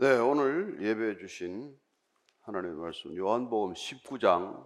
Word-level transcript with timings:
네, 0.00 0.16
오늘 0.16 0.78
예배해 0.80 1.16
주신 1.16 1.76
하나님의 2.42 2.76
말씀 2.76 3.16
요한복음 3.16 3.74
19장 3.74 4.64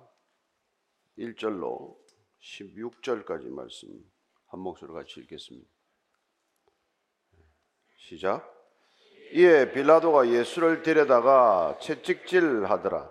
1절로 1.17 1.97
16절까지 2.43 3.49
말씀 3.49 3.89
한 4.49 4.61
목소리로 4.61 4.93
같이 4.93 5.21
읽겠습니다. 5.21 5.67
시작. 7.97 8.47
이에 9.33 9.73
빌라도가 9.73 10.29
예수를 10.29 10.83
데려다가 10.83 11.79
채찍질하더라. 11.81 13.11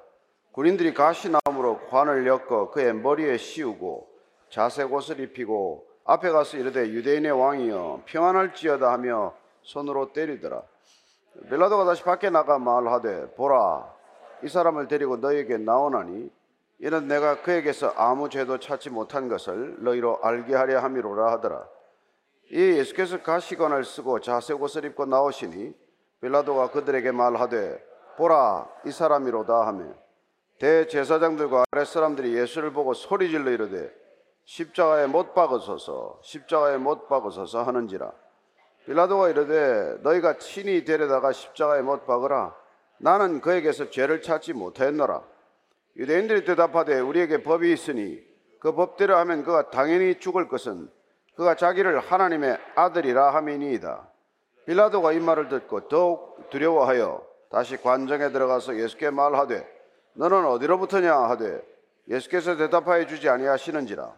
군인들이 0.51 0.93
가시나무로 0.93 1.87
관을 1.87 2.27
엮어 2.27 2.69
그의 2.69 2.93
머리에 2.93 3.37
씌우고 3.37 4.15
자색 4.51 4.93
옷을 4.93 5.21
입히고 5.21 5.87
앞에 6.03 6.29
가서 6.29 6.57
이르되 6.57 6.87
유대인의 6.87 7.31
왕이여 7.31 8.03
평안할지어다 8.05 8.91
하며 8.91 9.35
손으로 9.63 10.13
때리더라. 10.13 10.69
빌라도가 11.49 11.85
다시 11.85 12.03
밖에 12.03 12.29
나가 12.29 12.59
말하되 12.59 13.35
보라 13.35 13.93
이 14.43 14.47
사람을 14.47 14.87
데리고 14.87 15.17
너에게 15.17 15.57
나오나니 15.57 16.31
이는 16.79 17.07
내가 17.07 17.41
그에게서 17.41 17.93
아무 17.95 18.27
죄도 18.27 18.57
찾지 18.57 18.89
못한 18.89 19.29
것을 19.29 19.83
너희로 19.83 20.19
알게 20.23 20.55
하려 20.55 20.79
함이로라 20.79 21.31
하더라. 21.33 21.67
이 22.49 22.57
예수께서 22.57 23.21
가시관을 23.21 23.85
쓰고 23.85 24.19
자색 24.19 24.61
옷을 24.61 24.85
입고 24.85 25.05
나오시니 25.05 25.73
빌라도가 26.21 26.71
그들에게 26.71 27.11
말하되 27.11 27.81
보라 28.17 28.67
이 28.85 28.91
사람이로다 28.91 29.67
하며 29.67 29.93
대제사장들과 30.59 31.65
아랫사람들이 31.71 32.35
예수를 32.35 32.73
보고 32.73 32.93
소리질러 32.93 33.51
이르되 33.51 33.91
십자가에 34.45 35.07
못 35.07 35.33
박으소서 35.33 36.19
십자가에 36.21 36.77
못 36.77 37.07
박으소서 37.07 37.63
하는지라 37.63 38.11
빌라도가 38.85 39.29
이르되 39.29 39.97
너희가 40.01 40.37
친히 40.37 40.83
데려다가 40.83 41.31
십자가에 41.31 41.81
못 41.81 42.05
박으라. 42.05 42.55
나는 42.97 43.41
그에게서 43.41 43.89
죄를 43.89 44.21
찾지 44.21 44.53
못하였노라. 44.53 45.23
유대인들이 45.97 46.45
대답하되 46.45 46.99
우리에게 46.99 47.43
법이 47.43 47.71
있으니 47.71 48.23
그 48.59 48.73
법대로 48.73 49.15
하면 49.17 49.43
그가 49.43 49.69
당연히 49.71 50.19
죽을 50.19 50.47
것은 50.47 50.89
그가 51.35 51.55
자기를 51.55 51.99
하나님의 51.99 52.57
아들이라 52.75 53.33
함이니이다. 53.33 54.07
빌라도가 54.65 55.13
이 55.13 55.19
말을 55.19 55.49
듣고 55.49 55.87
더욱 55.87 56.49
두려워하여 56.49 57.25
다시 57.49 57.77
관정에 57.77 58.31
들어가서 58.31 58.77
예수께 58.77 59.09
말하되 59.09 59.67
너는 60.13 60.45
어디로부터냐? 60.45 61.15
하되 61.15 61.61
예수께서 62.07 62.55
대답하여 62.57 63.07
주지 63.07 63.29
아니하시는지라. 63.29 64.13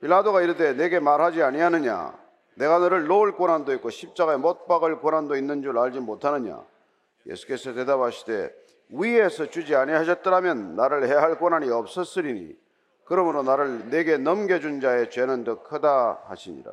빌라도가 0.00 0.42
이르되 0.42 0.72
내게 0.74 1.00
말하지 1.00 1.42
아니하느냐 1.42 2.27
내가 2.58 2.80
너를 2.80 3.06
놓을 3.06 3.32
고난도 3.32 3.72
있고 3.74 3.88
십자가에 3.88 4.36
못 4.36 4.66
박을 4.66 4.98
고난도 4.98 5.36
있는 5.36 5.62
줄 5.62 5.78
알지 5.78 6.00
못하느냐? 6.00 6.60
예수께서 7.26 7.72
대답하시되 7.72 8.52
위에서 8.90 9.46
주지 9.46 9.76
아니하셨더라면 9.76 10.74
나를 10.74 11.06
해할 11.06 11.38
고난이 11.38 11.70
없었으리니 11.70 12.56
그러므로 13.04 13.44
나를 13.44 13.90
내게 13.90 14.16
넘겨준 14.18 14.80
자의 14.80 15.08
죄는 15.08 15.44
더 15.44 15.62
크다 15.62 16.24
하시니라. 16.26 16.72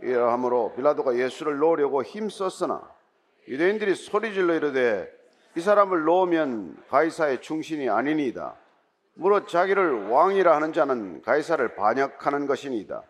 이러함으로 0.00 0.72
빌라도가 0.76 1.14
예수를 1.16 1.58
놓으려고 1.58 2.02
힘썼으나 2.02 2.82
유대인들이 3.48 3.94
소리질러 3.94 4.54
이르되 4.54 5.12
이 5.56 5.60
사람을 5.60 6.04
놓으면 6.04 6.84
가이사의 6.88 7.42
충신이 7.42 7.90
아니니이다. 7.90 8.54
무릇 9.14 9.46
자기를 9.48 10.08
왕이라 10.08 10.56
하는 10.56 10.72
자는 10.72 11.20
가이사를 11.20 11.74
반역하는 11.74 12.46
것이니이다 12.46 13.02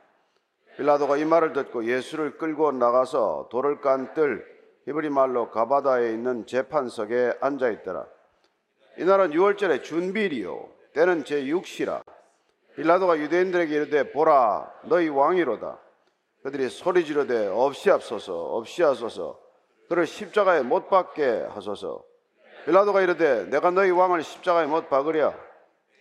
빌라도가 0.77 1.17
이 1.17 1.25
말을 1.25 1.53
듣고 1.53 1.85
예수를 1.85 2.39
끌고 2.39 2.73
나가서 2.73 3.49
돌을 3.51 3.81
깐 3.81 4.15
뜰 4.15 4.45
히브리 4.87 5.11
말로 5.11 5.51
가바다에 5.51 6.11
있는 6.11 6.45
재판석에 6.47 7.35
앉아 7.41 7.71
있더라. 7.71 8.07
이날은 8.99 9.31
6월절의 9.31 9.85
준비일이요 9.85 10.69
때는 10.95 11.25
제6시라 11.25 12.03
빌라도가 12.77 13.19
유대인들에게 13.19 13.75
이르되 13.75 14.13
보라 14.13 14.73
너희 14.85 15.09
왕이로다. 15.09 15.79
그들이 16.43 16.69
소리 16.69 17.05
지르되 17.05 17.47
없이 17.47 17.91
앞서서 17.91 18.35
없이 18.35 18.83
하소서 18.83 19.39
그를 19.89 20.07
십자가에 20.07 20.63
못 20.63 20.89
박게 20.89 21.47
하소서. 21.51 22.03
빌라도가 22.65 23.03
이르되 23.03 23.45
내가 23.51 23.71
너희 23.71 23.91
왕을 23.91 24.23
십자가에 24.23 24.67
못 24.67 24.89
박으랴. 24.89 25.35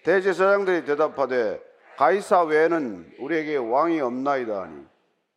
대제사장들이 0.03 0.85
대답하되 0.85 1.61
가이사 2.01 2.45
외에는 2.45 3.17
우리에게 3.19 3.57
왕이 3.57 4.01
없나이다 4.01 4.63
하니 4.63 4.87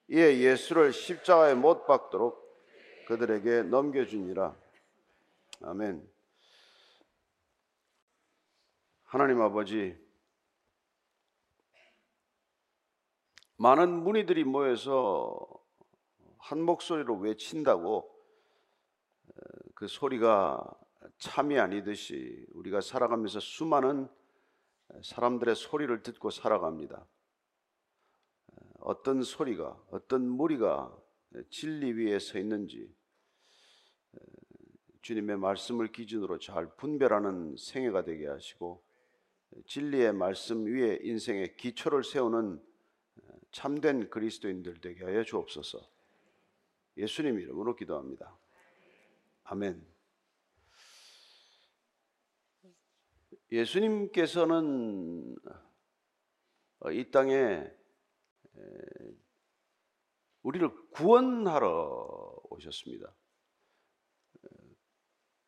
이에 0.09 0.39
예수를 0.39 0.95
십자가에 0.95 1.53
못 1.53 1.85
박도록 1.85 2.43
그들에게 3.07 3.65
넘겨주니라. 3.65 4.57
아멘. 5.61 6.11
하나님 9.03 9.43
아버지, 9.43 9.95
많은 13.59 14.03
문의들이 14.03 14.45
모여서 14.45 15.47
한 16.39 16.63
목소리로 16.63 17.19
외친다고 17.19 18.11
그 19.75 19.87
소리가 19.87 20.67
참이 21.19 21.59
아니듯이 21.59 22.47
우리가 22.55 22.81
살아가면서 22.81 23.39
수많은 23.41 24.09
사람들의 25.03 25.57
소리를 25.57 26.03
듣고 26.03 26.31
살아갑니다. 26.31 27.07
어떤 28.81 29.23
소리가, 29.23 29.83
어떤 29.91 30.29
무리가 30.29 30.95
진리 31.51 31.93
위에 31.93 32.19
서 32.19 32.39
있는지 32.39 32.95
주님의 35.03 35.39
말씀을 35.39 35.93
기준으로 35.93 36.39
잘 36.39 36.75
분별하는 36.77 37.57
생애가 37.57 38.05
되게 38.05 38.27
하시고 38.27 38.83
진리의 39.67 40.13
말씀 40.13 40.67
위에 40.67 40.99
인생의 41.03 41.57
기초를 41.57 42.05
세우는 42.05 42.63
참된 43.53 44.11
그리스도인들 44.11 44.81
되게 44.81 45.05
하여 45.05 45.23
주옵소서. 45.23 45.81
예수님 46.97 47.39
이름으로 47.39 47.77
기도합니다. 47.77 48.37
아멘. 49.45 49.94
예수님께서는 53.55 55.37
어, 56.81 56.91
이 56.91 57.11
땅에 57.11 57.65
우리를 60.43 60.69
구원하러 60.91 62.41
오셨습니다. 62.51 63.15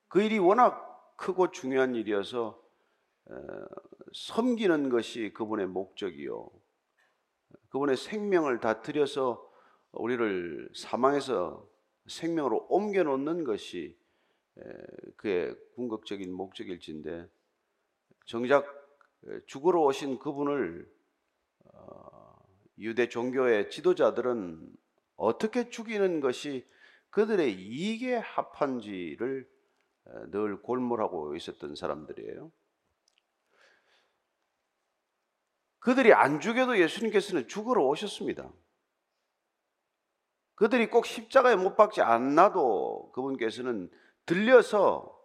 그 0.08 0.22
일이 0.22 0.38
워낙 0.38 1.16
크고 1.16 1.50
중요한 1.50 1.94
일이어서 1.94 2.62
섬기는 4.14 4.88
것이 4.88 5.32
그분의 5.34 5.66
목적이요. 5.66 6.48
그분의 7.68 7.96
생명을 7.96 8.60
다 8.60 8.80
들여서 8.82 9.52
우리를 9.92 10.70
사망에서 10.74 11.68
생명으로 12.06 12.66
옮겨 12.70 13.02
놓는 13.02 13.44
것이 13.44 13.98
그의 15.16 15.54
궁극적인 15.74 16.32
목적일진데 16.32 17.28
정작 18.26 18.66
죽으러 19.46 19.80
오신 19.82 20.18
그분을 20.18 20.88
어, 21.72 22.38
유대 22.78 23.08
종교의 23.08 23.70
지도자들은 23.70 24.76
어떻게 25.16 25.70
죽이는 25.70 26.20
것이 26.20 26.68
그들의 27.10 27.54
이익에 27.54 28.16
합한지를 28.16 29.48
늘 30.30 30.62
골몰하고 30.62 31.34
있었던 31.34 31.74
사람들이에요. 31.74 32.52
그들이 35.78 36.12
안 36.12 36.40
죽여도 36.40 36.78
예수님께서는 36.78 37.48
죽으러 37.48 37.84
오셨습니다. 37.84 38.52
그들이 40.56 40.88
꼭 40.88 41.06
십자가에 41.06 41.56
못 41.56 41.76
박지 41.76 42.02
않나도 42.02 43.12
그분께서는 43.14 43.90
들려서 44.24 45.15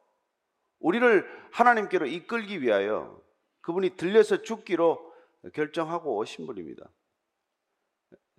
우리를 0.81 1.25
하나님께로 1.51 2.05
이끌기 2.07 2.61
위하여 2.61 3.21
그분이 3.61 3.91
들려서 3.97 4.41
죽기로 4.41 5.13
결정하고 5.53 6.17
오신 6.17 6.45
분입니다. 6.45 6.89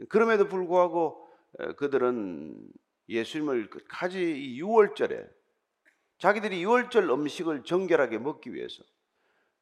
그럼에도 0.09 0.49
불구하고 0.49 1.29
그들은 1.77 2.71
예수님을 3.09 3.71
끝까지 3.71 4.59
6월절에 4.61 5.29
자기들이 6.19 6.65
6월절 6.65 7.11
음식을 7.11 7.65
정결하게 7.65 8.19
먹기 8.19 8.55
위해서 8.55 8.83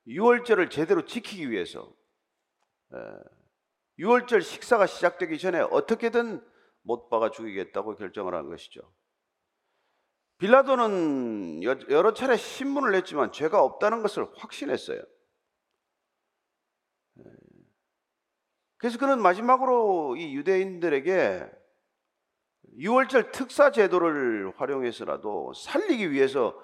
6월절을 0.07 0.71
제대로 0.71 1.05
지키기 1.05 1.51
위해서 1.51 1.95
6월절 3.99 4.43
식사가 4.43 4.87
시작되기 4.87 5.39
전에 5.39 5.61
어떻게든 5.61 6.43
못 6.83 7.09
박아 7.11 7.31
죽이겠다고 7.31 7.97
결정을 7.97 8.35
한 8.35 8.49
것이죠. 8.49 8.91
빌라도는 10.41 11.63
여러 11.63 12.15
차례 12.15 12.37
신문을 12.37 12.93
냈지만 12.93 13.31
죄가 13.31 13.63
없다는 13.63 14.01
것을 14.01 14.27
확신했어요. 14.37 15.03
그래서 18.79 18.99
그는 18.99 19.21
마지막으로 19.21 20.17
이 20.17 20.35
유대인들에게 20.35 21.47
6월절 22.79 23.33
특사 23.33 23.71
제도를 23.71 24.55
활용해서라도 24.57 25.53
살리기 25.53 26.11
위해서 26.11 26.59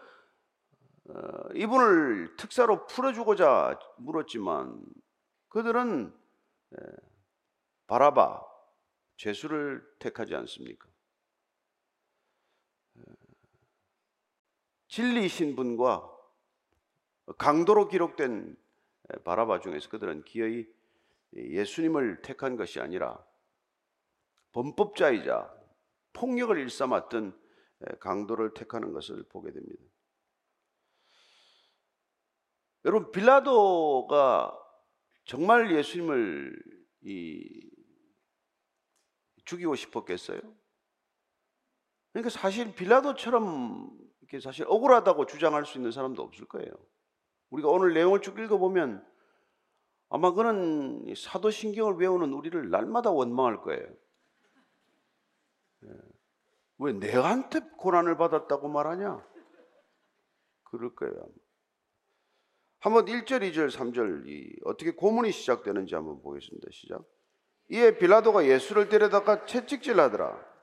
어, 1.11 1.53
이분을 1.55 2.37
특사로 2.37 2.87
풀어주고자 2.87 3.79
물었지만 3.99 4.83
그들은 5.49 6.15
바라바 7.87 8.43
죄수를 9.19 9.87
택하지 9.99 10.35
않습니까? 10.35 10.89
진리신 14.97 15.57
분과 15.57 16.11
강도로 17.37 17.87
기록된 17.89 18.57
바라바 19.25 19.61
중에서 19.61 19.91
그들은 19.91 20.25
기어이 20.25 20.67
예수님을 21.35 22.23
택한 22.23 22.57
것이 22.57 22.81
아니라 22.81 23.23
범법자이자 24.53 25.55
폭력을 26.15 26.59
일삼았던 26.59 27.39
강도를 28.01 28.55
택하는 28.55 28.95
것을 28.95 29.23
보게 29.25 29.53
됩니다. 29.53 29.85
여러분 32.87 33.13
빌라도가 33.13 34.59
정말 35.27 35.77
예수님을 35.77 36.59
죽이고 39.45 39.75
싶었겠어요? 39.75 40.41
그러니까 42.13 42.31
사실 42.31 42.75
빌라도처럼 42.75 44.06
이렇게 44.27 44.41
사실 44.41 44.67
억울하다고 44.69 45.27
주장할 45.27 45.65
수 45.65 45.79
있는 45.79 45.93
사람도 45.93 46.23
없을 46.23 46.47
거예요. 46.47 46.71
우리가 47.51 47.69
오늘 47.69 47.95
내용을 47.95 48.21
쭉 48.21 48.39
읽어보면 48.39 49.07
아마 50.09 50.33
그는 50.33 51.15
사도신경을 51.17 51.95
외우는 51.95 52.33
우리를 52.33 52.71
날마다 52.71 53.11
원망할 53.11 53.63
거예요. 53.63 53.87
예. 55.85 55.89
왜 56.79 56.93
내한테 56.93 57.61
고난을 57.79 58.17
받았다고 58.17 58.69
말하냐? 58.69 59.25
그럴 60.65 60.95
거예요. 60.95 61.15
한번 62.81 63.07
1절, 63.07 63.51
2절, 63.51 63.71
3절 63.71 64.29
이 64.29 64.57
어떻게 64.65 64.91
고문이 64.91 65.33
시작되는지 65.33 65.95
한번 65.95 66.21
보겠습니다. 66.21 66.69
시작. 66.71 67.03
이에 67.71 67.97
빌라도가 67.99 68.47
예수를 68.47 68.89
데려다가 68.89 69.47
채찍질하더라. 69.47 70.56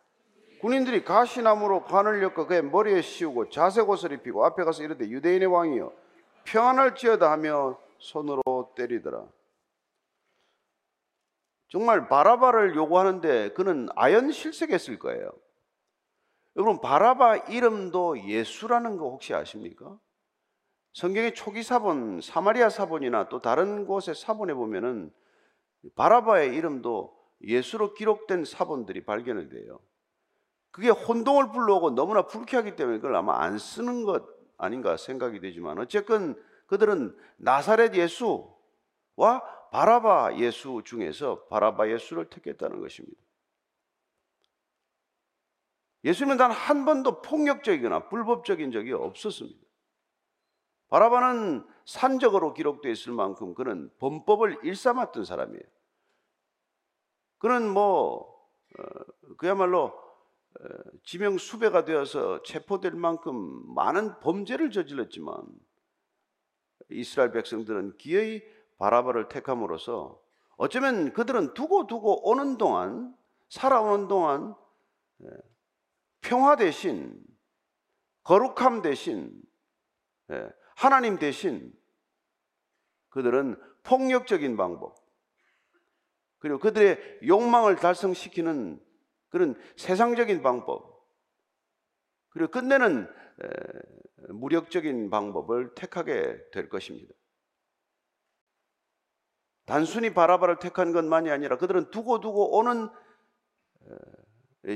군인들이 0.63 1.04
가시나무로 1.04 1.83
관을 1.83 2.24
엮어 2.24 2.48
그의 2.48 2.63
머리에 2.63 3.01
씌우고 3.01 3.50
자색 3.50 3.89
옷을 3.89 4.13
입히고 4.13 4.45
앞에 4.45 4.63
가서 4.63 4.81
이르되 4.81 5.10
유대인의 5.10 5.48
왕이여 5.48 5.92
평안할지어다 6.45 7.30
하며 7.30 7.77
손으로 7.98 8.71
때리더라. 8.74 9.27
정말 11.68 12.07
바라바를 12.07 12.77
요구하는데 12.77 13.50
그는 13.50 13.89
아연실색했을 13.98 15.00
거예요. 15.00 15.33
여러분 16.56 16.80
바라바 16.80 17.36
이름도 17.50 18.25
예수라는 18.25 18.95
거 18.95 19.09
혹시 19.09 19.33
아십니까? 19.33 20.00
성경의 20.94 21.33
초기 21.33 21.62
사본 21.62 22.21
사마리아 22.21 22.69
사본이나 22.69 23.27
또 23.27 23.42
다른 23.42 23.86
곳의 23.86 24.16
사본에 24.16 24.54
보면은 24.54 25.12
바라바의 25.95 26.56
이름도 26.56 27.13
예수로 27.42 27.95
기록된 27.95 28.45
사본들이 28.45 29.04
발견이 29.04 29.50
돼요. 29.50 29.81
그게 30.73 30.89
혼동을 30.89 31.51
불러오고 31.51 31.91
너무나 31.91 32.23
불쾌하기 32.23 32.75
때문에 32.75 32.97
그걸 32.97 33.15
아마 33.15 33.43
안 33.43 33.59
쓰는 33.59 34.03
것 34.03 34.25
아닌가 34.57 34.97
생각이 34.97 35.39
되지만 35.39 35.77
어쨌건 35.77 36.35
그들은 36.65 37.15
나사렛 37.37 37.93
예수와 37.93 39.43
바라바 39.71 40.37
예수 40.37 40.81
중에서 40.83 41.45
바라바 41.45 41.89
예수를 41.91 42.27
택했다는 42.29 42.81
것입니다. 42.81 43.21
예수님은 46.05 46.37
단 46.37 46.51
한 46.51 46.85
번도 46.85 47.21
폭력적이거나 47.21 48.09
불법적인 48.09 48.71
적이 48.71 48.93
없었습니다. 48.93 49.59
바라바는 50.89 51.67
산적으로 51.85 52.55
기록되어 52.55 52.91
있을 52.91 53.13
만큼 53.13 53.53
그는 53.53 53.91
범법을 53.99 54.59
일삼았던 54.63 55.23
사람이에요. 55.25 55.63
그는 57.37 57.69
뭐 57.69 58.33
어, 58.79 58.83
그야말로 59.37 59.85
어, 59.85 60.02
지명 61.03 61.38
수배가 61.38 61.85
되어서 61.85 62.41
체포될 62.44 62.94
만큼 62.94 63.73
많은 63.73 64.19
범죄를 64.19 64.71
저질렀지만 64.71 65.35
이스라엘 66.89 67.31
백성들은 67.31 67.97
기어이 67.97 68.41
바라바를 68.77 69.29
택함으로써 69.29 70.21
어쩌면 70.57 71.13
그들은 71.13 71.53
두고 71.53 71.88
두고 71.88 72.29
오는 72.29 72.57
동안 72.57 73.15
살아오는 73.50 74.07
동안 74.07 74.55
예, 75.23 75.27
평화 76.21 76.56
대신 76.56 77.23
거룩함 78.23 78.81
대신 78.81 79.41
예, 80.31 80.49
하나님 80.75 81.17
대신 81.17 81.73
그들은 83.09 83.59
폭력적인 83.83 84.57
방법 84.57 84.95
그리고 86.39 86.59
그들의 86.59 87.19
욕망을 87.25 87.75
달성시키는 87.77 88.81
그런 89.33 89.59
세상적인 89.77 90.44
방법, 90.44 91.07
그리고 92.30 92.51
끝내는 92.51 93.12
무력적인 94.30 95.09
방법을 95.09 95.74
택하게 95.74 96.38
될 96.51 96.69
것입니다. 96.69 97.12
단순히 99.65 100.13
바라바를 100.13 100.59
택한 100.59 100.94
것만이 100.94 101.31
아니라 101.31 101.57
그들은 101.57 101.89
두고 101.89 102.19
두고 102.19 102.57
오는 102.57 102.89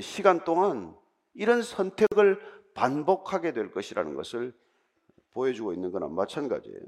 시간 0.02 0.42
동안 0.42 0.96
이런 1.34 1.62
선택을 1.62 2.40
반복하게 2.74 3.52
될 3.52 3.70
것이라는 3.70 4.14
것을 4.14 4.58
보여주고 5.30 5.72
있는 5.72 5.92
거나 5.92 6.08
마찬가지예요. 6.08 6.80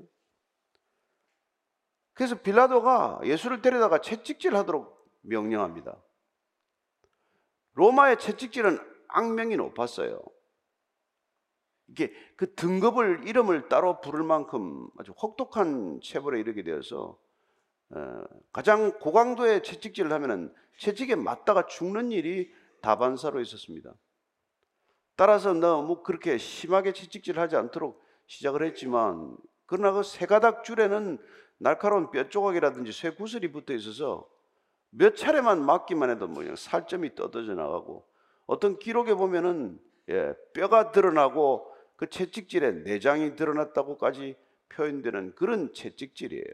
그래서 2.15 2.35
빌라도가 2.35 3.21
예수를 3.23 3.63
데려다가 3.63 4.01
채찍질 4.01 4.57
하도록 4.57 5.09
명령합니다. 5.21 6.03
로마의 7.75 8.19
채찍질은 8.19 8.79
악명이 9.09 9.57
높았어요. 9.57 10.21
이게 11.89 12.13
그 12.37 12.55
등급을 12.55 13.27
이름을 13.27 13.69
따로 13.69 14.01
부를 14.01 14.23
만큼 14.23 14.89
아주 14.99 15.13
혹독한 15.13 16.01
체벌에 16.03 16.39
이르게 16.39 16.63
되어서 16.63 17.19
어, 17.91 18.23
가장 18.53 18.99
고강도의 19.01 19.65
채찍질을 19.65 20.13
하면은 20.13 20.55
채찍에 20.79 21.17
맞다가 21.17 21.67
죽는 21.67 22.13
일이 22.13 22.53
다반사로 22.81 23.41
있었습니다. 23.41 23.93
따라서 25.17 25.53
너무 25.53 26.03
그렇게 26.03 26.39
심하게 26.39 26.93
채찍질을 26.93 27.43
하지 27.43 27.57
않도록 27.57 28.01
시작을 28.27 28.63
했지만 28.65 29.37
그러나 29.67 29.93
그 29.93 30.03
세 30.03 30.27
가닥 30.27 30.65
줄에는 30.65 31.19
날카로운 31.59 32.11
뼈 32.11 32.29
조각이라든지 32.29 32.93
쇠 32.93 33.11
구슬이 33.11 33.53
붙어 33.53 33.75
있어서 33.75 34.27
몇 34.91 35.17
차례만 35.17 35.65
맞기만 35.65 36.11
해도 36.11 36.27
뭐 36.27 36.45
살점이 36.57 37.15
떠들져 37.15 37.55
나가고 37.55 38.07
어떤 38.47 38.79
기록에 38.79 39.15
보면은 39.15 39.81
예, 40.09 40.35
뼈가 40.53 40.91
드러나고 40.91 41.71
그 41.97 42.09
채찍질에 42.09 42.73
내장이 42.85 43.37
드러났다고까지 43.37 44.37
표현되는 44.71 45.35
그런 45.35 45.73
채찍질이에요. 45.73 46.45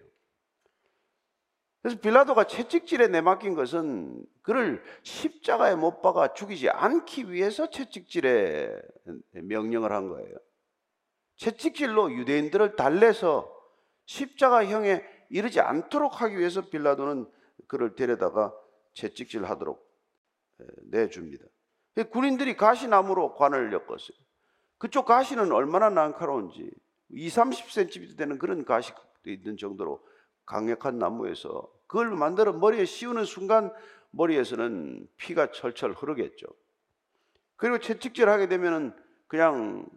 그래서 1.80 2.00
빌라도가 2.00 2.44
채찍질에 2.44 3.08
내맡긴 3.08 3.54
것은 3.54 4.26
그를 4.42 4.82
십자가에 5.04 5.76
못 5.76 6.02
박아 6.02 6.34
죽이지 6.34 6.68
않기 6.68 7.30
위해서 7.30 7.70
채찍질에 7.70 8.82
명령을 9.30 9.92
한 9.92 10.08
거예요. 10.08 10.34
채찍질로 11.36 12.12
유대인들을 12.12 12.74
달래서 12.74 13.54
십자가형에 14.06 15.04
이르지 15.30 15.60
않도록 15.60 16.22
하기 16.22 16.38
위해서 16.38 16.68
빌라도는 16.68 17.30
그를 17.66 17.94
데려다가 17.94 18.54
채찍질 18.94 19.44
하도록 19.44 19.84
내줍니다. 20.84 21.44
군인들이 22.10 22.56
가시나무로 22.56 23.34
관을 23.34 23.72
엮었어요. 23.72 24.16
그쪽 24.78 25.06
가시는 25.06 25.52
얼마나 25.52 25.88
난카로운지 25.90 26.70
2, 27.08 27.28
30cm 27.28 28.16
되는 28.16 28.38
그런 28.38 28.64
가시도 28.64 29.00
있는 29.24 29.56
정도로 29.56 30.06
강력한 30.44 30.98
나무에서 30.98 31.70
그걸 31.86 32.10
만들어 32.10 32.52
머리에 32.52 32.84
씌우는 32.84 33.24
순간 33.24 33.72
머리에서는 34.10 35.08
피가 35.16 35.50
철철 35.52 35.92
흐르겠죠. 35.92 36.46
그리고 37.56 37.78
채찍질 37.78 38.28
하게 38.28 38.48
되면은 38.48 38.94
그냥 39.26 39.88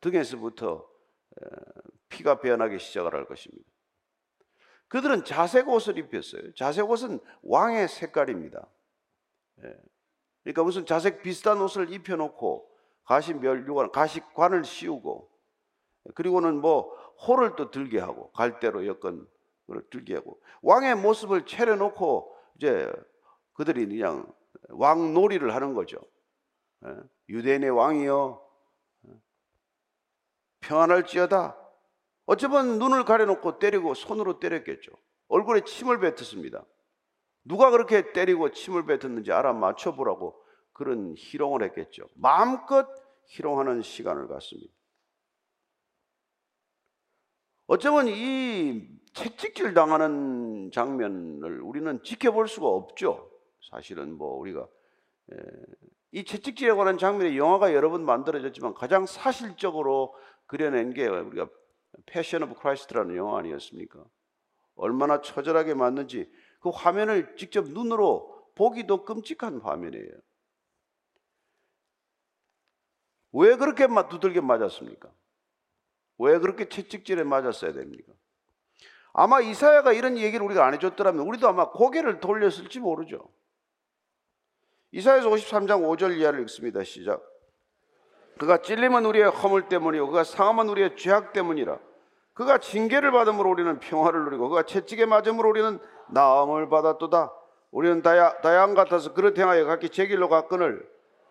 등에서부터 0.00 0.88
피가 2.08 2.40
배어나기 2.40 2.78
시작을 2.78 3.14
할 3.14 3.26
것입니다. 3.26 3.68
그들은 4.88 5.24
자색 5.24 5.68
옷을 5.68 5.98
입혔어요. 5.98 6.54
자색 6.54 6.88
옷은 6.88 7.18
왕의 7.42 7.88
색깔입니다. 7.88 8.66
예. 9.64 9.74
그러니까 10.44 10.62
무슨 10.62 10.86
자색 10.86 11.22
비슷한 11.22 11.60
옷을 11.60 11.92
입혀놓고 11.92 12.70
가시 13.04 13.34
멸류관, 13.34 13.90
가시관을 13.90 14.64
씌우고 14.64 15.28
그리고는 16.14 16.60
뭐 16.60 16.94
호를 17.26 17.56
또 17.56 17.70
들게 17.70 17.98
하고 17.98 18.30
갈대로 18.32 18.86
엮은 18.86 19.26
걸 19.66 19.90
들게 19.90 20.14
하고 20.14 20.40
왕의 20.62 20.96
모습을 20.96 21.46
차려놓고 21.46 22.36
이제 22.56 22.92
그들이 23.54 23.86
그냥 23.86 24.32
왕놀이를 24.68 25.54
하는 25.54 25.74
거죠. 25.74 25.98
예? 26.86 26.94
유대인의 27.28 27.70
왕이여 27.70 28.46
평안할지어다. 30.60 31.65
어쩌면 32.26 32.78
눈을 32.78 33.04
가려놓고 33.04 33.58
때리고 33.58 33.94
손으로 33.94 34.38
때렸겠죠. 34.38 34.92
얼굴에 35.28 35.62
침을 35.62 36.00
뱉었습니다. 36.00 36.64
누가 37.44 37.70
그렇게 37.70 38.12
때리고 38.12 38.50
침을 38.50 38.84
뱉었는지 38.86 39.32
알아맞혀보라고 39.32 40.42
그런 40.72 41.14
희롱을 41.16 41.62
했겠죠. 41.62 42.08
마음껏 42.16 42.86
희롱하는 43.28 43.82
시간을 43.82 44.28
갖습니다. 44.28 44.72
어쩌면 47.68 48.08
이 48.08 48.88
채찍질 49.12 49.74
당하는 49.74 50.70
장면을 50.72 51.60
우리는 51.62 52.02
지켜볼 52.02 52.48
수가 52.48 52.66
없죠. 52.66 53.30
사실은 53.70 54.16
뭐 54.16 54.36
우리가 54.36 54.68
이 56.12 56.24
채찍질에 56.24 56.72
관한 56.72 56.98
장면의 56.98 57.36
영화가 57.36 57.72
여러 57.74 57.90
번 57.90 58.04
만들어졌지만 58.04 58.74
가장 58.74 59.06
사실적으로 59.06 60.14
그려낸 60.46 60.92
게 60.92 61.06
우리가 61.06 61.48
Passion 62.04 62.42
of 62.42 62.54
Christ라는 62.56 63.16
영화 63.16 63.38
아니었습니까? 63.38 64.04
얼마나 64.74 65.22
처절하게 65.22 65.74
맞는지 65.74 66.30
그 66.60 66.68
화면을 66.68 67.36
직접 67.36 67.66
눈으로 67.68 68.50
보기도 68.54 69.04
끔찍한 69.04 69.60
화면이에요. 69.60 70.12
왜 73.32 73.56
그렇게 73.56 73.86
두들겨 74.08 74.42
맞았습니까? 74.42 75.10
왜 76.18 76.38
그렇게 76.38 76.68
채찍질에 76.68 77.24
맞았어야 77.24 77.72
됩니까? 77.72 78.12
아마 79.12 79.40
이사야가 79.40 79.92
이런 79.92 80.18
얘기를 80.18 80.44
우리가 80.44 80.66
안 80.66 80.74
해줬더라면 80.74 81.26
우리도 81.26 81.48
아마 81.48 81.70
고개를 81.70 82.20
돌렸을지 82.20 82.80
모르죠. 82.80 83.30
이사야서 84.92 85.28
53장 85.30 85.82
5절 85.82 86.18
이하를 86.18 86.40
읽습니다. 86.42 86.82
시작. 86.84 87.22
그가 88.38 88.58
찔림은 88.58 89.06
우리의 89.06 89.30
허물 89.30 89.68
때문이요 89.68 90.06
그가 90.08 90.24
상함은 90.24 90.68
우리의 90.68 90.96
죄악 90.96 91.32
때문이라. 91.32 91.78
그가 92.34 92.58
징계를 92.58 93.10
받음으로 93.12 93.48
우리는 93.48 93.80
평화를 93.80 94.24
누리고 94.24 94.50
그가 94.50 94.64
채찍에 94.64 95.06
맞음으로 95.06 95.48
우리는 95.48 95.78
나음을 96.08 96.68
받았도다. 96.68 97.32
우리는 97.70 98.02
다양 98.02 98.74
같아서 98.74 99.14
그릇 99.14 99.38
행하여 99.38 99.64
각기 99.64 99.88
제 99.88 100.06
길로 100.06 100.28
갔거늘 100.28 100.86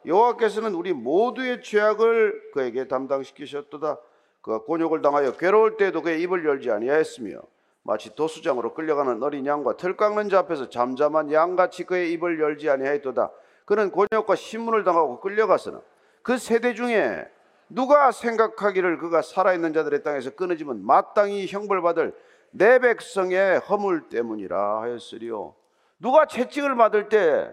여호와께서는 0.05 0.74
우리 0.74 0.93
모두의 0.93 1.62
죄악을 1.62 2.51
그에게 2.53 2.88
담당시키셨도다. 2.88 3.97
그가 4.41 4.59
곤욕을 4.63 5.01
당하여 5.01 5.33
괴로울 5.33 5.77
때에도 5.77 6.01
그의 6.01 6.21
입을 6.24 6.45
열지 6.45 6.71
아니하였으며 6.71 7.39
마치 7.83 8.15
도수장으로 8.15 8.74
끌려가는 8.74 9.21
어린 9.21 9.45
양과 9.45 9.77
털 9.77 9.95
깎는 9.95 10.29
자 10.29 10.39
앞에서 10.39 10.69
잠잠한 10.69 11.31
양같이 11.31 11.83
그의 11.83 12.12
입을 12.13 12.39
열지 12.39 12.69
아니하였도다. 12.69 13.31
그는 13.65 13.91
곤욕과 13.91 14.35
신문을 14.35 14.83
당하고 14.83 15.19
끌려가서는 15.19 15.79
그 16.25 16.39
세대 16.39 16.74
중에 16.74 17.24
누가 17.70 18.12
생각하기를 18.12 18.98
그가 18.98 19.22
살아있는 19.22 19.74
자들의 19.74 20.01
땅에서 20.01 20.32
끊어지면 20.32 20.84
마땅히 20.84 21.46
형벌받을 21.46 22.15
내 22.50 22.79
백성의 22.79 23.60
허물 23.60 24.10
때문이라 24.10 24.82
하였으리요. 24.82 25.55
누가 26.00 26.25
채찍을 26.25 26.74
맞을 26.74 27.10
때 27.10 27.48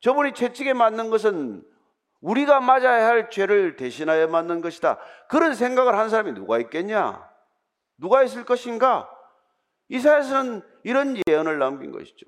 저분이 0.00 0.34
채찍에 0.34 0.74
맞는 0.74 1.08
것은 1.08 1.64
우리가 2.20 2.60
맞아야 2.60 3.06
할 3.06 3.30
죄를 3.30 3.76
대신하여 3.76 4.26
맞는 4.26 4.60
것이다. 4.60 4.98
그런 5.30 5.54
생각을 5.54 5.96
한 5.96 6.10
사람이 6.10 6.32
누가 6.32 6.58
있겠냐? 6.58 7.26
누가 7.96 8.22
있을 8.22 8.44
것인가? 8.44 9.08
이사야서는 9.88 10.60
이런 10.82 11.16
예언을 11.26 11.58
남긴 11.58 11.90
것이죠. 11.90 12.26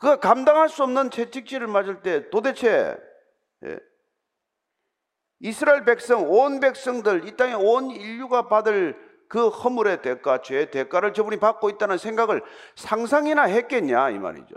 그가 0.00 0.18
감당할 0.18 0.70
수 0.70 0.82
없는 0.82 1.10
채찍질을 1.10 1.66
맞을 1.66 2.02
때 2.02 2.30
도대체 2.30 2.96
예, 3.64 3.78
이스라엘 5.40 5.84
백성, 5.84 6.30
온 6.30 6.58
백성들, 6.58 7.28
이 7.28 7.36
땅의 7.36 7.54
온 7.54 7.90
인류가 7.90 8.48
받을 8.48 8.96
그 9.28 9.48
허물의 9.48 10.00
대가, 10.00 10.40
죄의 10.40 10.70
대가를 10.70 11.12
저분이 11.12 11.38
받고 11.38 11.68
있다는 11.68 11.98
생각을 11.98 12.42
상상이나 12.76 13.42
했겠냐 13.44 14.10
이 14.10 14.18
말이죠. 14.18 14.54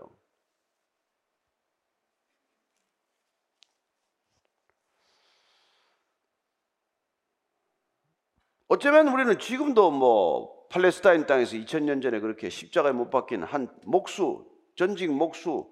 어쩌면 8.69 9.09
우리는 9.09 9.37
지금도 9.37 9.91
뭐 9.91 10.67
팔레스타인 10.69 11.27
땅에서 11.27 11.57
2000년 11.57 12.01
전에 12.01 12.21
그렇게 12.21 12.49
십자가에 12.49 12.93
못 12.93 13.09
박힌 13.09 13.43
한 13.43 13.67
목수, 13.83 14.52
전직 14.75 15.11
목수, 15.11 15.69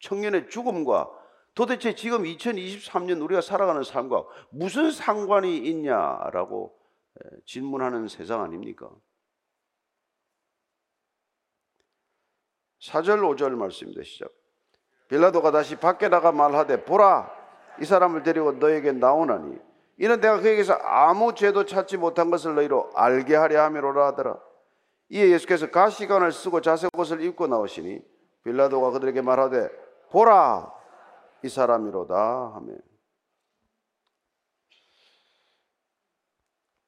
청년의 0.00 0.48
죽음과 0.48 1.10
도대체 1.54 1.94
지금 1.94 2.22
2023년 2.22 3.22
우리가 3.22 3.40
살아가는 3.40 3.82
삶과 3.82 4.24
무슨 4.50 4.90
상관이 4.90 5.58
있냐라고 5.58 6.74
질문하는 7.46 8.08
세상 8.08 8.42
아닙니까? 8.42 8.90
4절 12.80 13.20
5절 13.20 13.50
말씀입니다. 13.50 14.02
시작. 14.02 14.32
빌라도가 15.08 15.50
다시 15.50 15.76
밖에 15.76 16.08
나가 16.08 16.32
말하되 16.32 16.84
보라 16.84 17.30
이 17.80 17.84
사람을 17.84 18.22
데리고 18.22 18.52
너에게 18.52 18.92
나오나니 18.92 19.56
이는 19.98 20.20
내가 20.20 20.40
그에게서 20.40 20.72
아무 20.72 21.34
죄도 21.34 21.66
찾지 21.66 21.98
못한 21.98 22.30
것을 22.30 22.54
너희로 22.54 22.90
알게 22.94 23.36
하려 23.36 23.62
함이로라 23.62 24.06
하더라. 24.08 24.40
이에 25.10 25.28
예수께서 25.30 25.70
가시관을 25.70 26.32
쓰고 26.32 26.62
자색 26.62 26.90
옷을 26.98 27.20
입고 27.20 27.46
나오시니 27.46 28.00
빌라도가 28.44 28.90
그들에게 28.90 29.22
말하되 29.22 29.68
보라 30.10 30.72
이 31.44 31.48
사람이로다 31.48 32.14
하며 32.54 32.74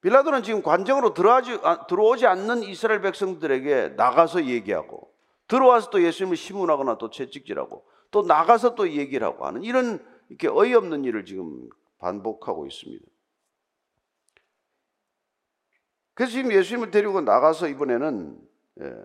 빌라도는 0.01 0.43
지금 0.43 0.61
관정으로 0.61 1.15
들어오지, 1.15 1.59
아, 1.63 1.87
들어오지 1.87 2.27
않는 2.27 2.61
이스라엘 2.61 3.01
백성들에게 3.01 3.95
나가서 3.97 4.45
얘기하고 4.45 5.11
들어와서 5.47 5.89
또 5.89 6.03
예수님을 6.03 6.37
시문하거나 6.37 6.99
또 6.99 7.09
채찍질하고 7.09 7.85
또 8.11 8.21
나가서 8.21 8.75
또 8.75 8.89
얘기를 8.91 9.25
하고 9.25 9.47
하는 9.47 9.63
이런 9.63 10.05
이렇게 10.29 10.47
어이없는 10.47 11.03
일을 11.05 11.25
지금 11.25 11.69
반복하고 11.97 12.67
있습니다. 12.67 13.03
그래서 16.13 16.31
지금 16.31 16.51
예수님을 16.51 16.91
데리고 16.91 17.21
나가서 17.21 17.67
이번에는 17.67 18.39
예, 18.81 18.95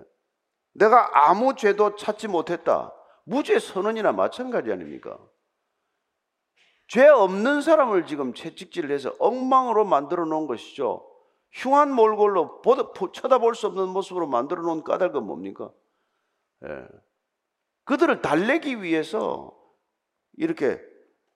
내가 0.81 1.29
아무 1.29 1.55
죄도 1.55 1.95
찾지 1.95 2.29
못했다. 2.29 2.95
무죄 3.25 3.59
선언이나 3.59 4.13
마찬가지 4.13 4.73
아닙니까? 4.73 5.19
죄 6.89 7.07
없는 7.07 7.61
사람을 7.61 8.07
지금 8.07 8.33
채찍질을 8.33 8.91
해서 8.91 9.15
엉망으로 9.19 9.85
만들어 9.85 10.25
놓은 10.25 10.47
것이죠. 10.47 11.07
흉한 11.53 11.93
몰골로 11.93 12.63
쳐다볼 13.13 13.55
수 13.55 13.67
없는 13.67 13.91
모습으로 13.91 14.27
만들어 14.27 14.63
놓은 14.63 14.83
까닭은 14.83 15.23
뭡니까? 15.23 15.71
예. 16.65 16.89
그들을 17.85 18.23
달래기 18.23 18.83
위해서 18.83 19.55
이렇게 20.39 20.81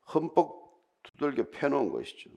흠뻑 0.06 0.52
두들겨 1.02 1.50
패놓은 1.50 1.90
것이죠. 1.90 2.30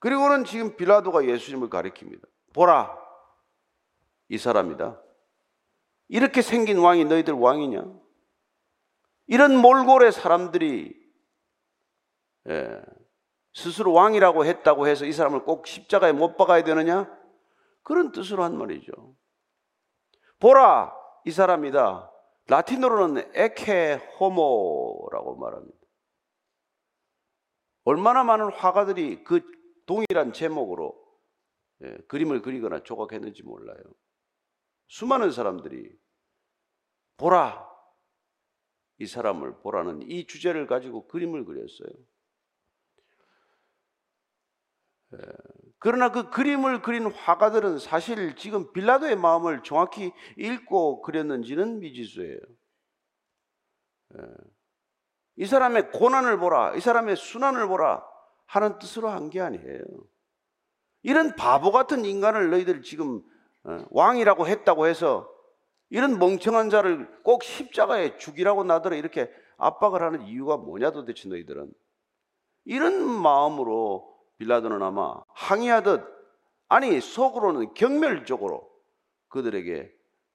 그리고는 0.00 0.44
지금 0.44 0.76
빌라도가 0.76 1.26
예수님을 1.26 1.68
가리킵니다. 1.70 2.26
보라, 2.52 2.96
이 4.28 4.38
사람이다. 4.38 5.00
이렇게 6.08 6.42
생긴 6.42 6.78
왕이 6.78 7.04
너희들 7.04 7.34
왕이냐? 7.34 7.84
이런 9.26 9.56
몰골의 9.56 10.12
사람들이 10.12 10.98
예, 12.48 12.82
스스로 13.52 13.92
왕이라고 13.92 14.44
했다고 14.44 14.88
해서 14.88 15.04
이 15.04 15.12
사람을 15.12 15.44
꼭 15.44 15.66
십자가에 15.66 16.12
못 16.12 16.36
박아야 16.36 16.64
되느냐? 16.64 17.08
그런 17.82 18.12
뜻으로 18.12 18.42
한 18.42 18.56
말이죠. 18.56 18.92
보라, 20.40 20.92
이 21.24 21.30
사람이다. 21.30 22.10
라틴어로는 22.46 23.30
에케 23.34 23.94
호모라고 24.18 25.36
말합니다. 25.36 25.78
얼마나 27.84 28.24
많은 28.24 28.52
화가들이 28.52 29.24
그 29.24 29.40
동일한 29.86 30.32
제목으로 30.32 30.99
예, 31.82 31.96
그림을 32.08 32.42
그리거나 32.42 32.82
조각했는지 32.82 33.42
몰라요. 33.42 33.82
수많은 34.88 35.30
사람들이 35.32 35.90
보라 37.16 37.68
이 38.98 39.06
사람을 39.06 39.60
보라는 39.60 40.02
이 40.02 40.26
주제를 40.26 40.66
가지고 40.66 41.08
그림을 41.08 41.44
그렸어요. 41.44 41.90
예, 45.14 45.18
그러나 45.78 46.12
그 46.12 46.30
그림을 46.30 46.82
그린 46.82 47.06
화가들은 47.06 47.78
사실 47.78 48.36
지금 48.36 48.72
빌라도의 48.72 49.16
마음을 49.16 49.62
정확히 49.62 50.12
읽고 50.36 51.00
그렸는지는 51.02 51.80
미지수예요. 51.80 52.38
예. 54.18 54.22
이 55.36 55.46
사람의 55.46 55.92
고난을 55.92 56.38
보라, 56.38 56.74
이 56.76 56.80
사람의 56.80 57.16
순환을 57.16 57.66
보라 57.68 58.04
하는 58.46 58.78
뜻으로 58.78 59.08
한 59.08 59.30
게 59.30 59.40
아니에요. 59.40 59.82
이런 61.02 61.34
바보 61.36 61.72
같은 61.72 62.04
인간을 62.04 62.50
너희들 62.50 62.82
지금 62.82 63.22
어, 63.64 63.84
왕이라고 63.90 64.46
했다고 64.46 64.86
해서 64.86 65.30
이런 65.88 66.18
멍청한 66.18 66.70
자를 66.70 67.08
꼭 67.22 67.42
십자가에 67.42 68.16
죽이라고 68.16 68.64
나더러 68.64 68.96
이렇게 68.96 69.30
압박을 69.58 70.02
하는 70.02 70.22
이유가 70.22 70.56
뭐냐 70.56 70.92
도대체 70.92 71.28
너희들은 71.28 71.72
이런 72.64 73.02
마음으로 73.02 74.16
빌라도는 74.38 74.82
아마 74.82 75.14
항의하듯 75.28 76.02
아니 76.68 77.00
속으로는 77.00 77.74
경멸적으로 77.74 78.70
그들에게 79.28 79.92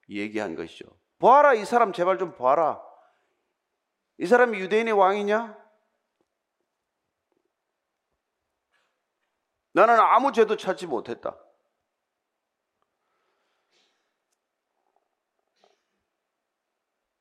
얘기한 0.09 0.55
것이죠. 0.55 0.85
보아라 1.17 1.53
이 1.53 1.65
사람 1.65 1.93
제발 1.93 2.17
좀 2.17 2.33
보아라. 2.35 2.81
이 4.17 4.25
사람이 4.25 4.59
유대인의 4.59 4.93
왕이냐? 4.93 5.57
나는 9.75 9.99
아무 9.99 10.31
죄도 10.31 10.55
찾지 10.55 10.87
못했다. 10.87 11.37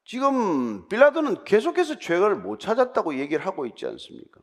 지금 0.05 0.87
빌라도는 0.87 1.43
계속해서 1.43 1.99
죄를 1.99 2.37
못 2.37 2.61
찾았다고 2.61 3.19
얘기를 3.19 3.45
하고 3.45 3.67
있지 3.67 3.87
않습니까? 3.87 4.41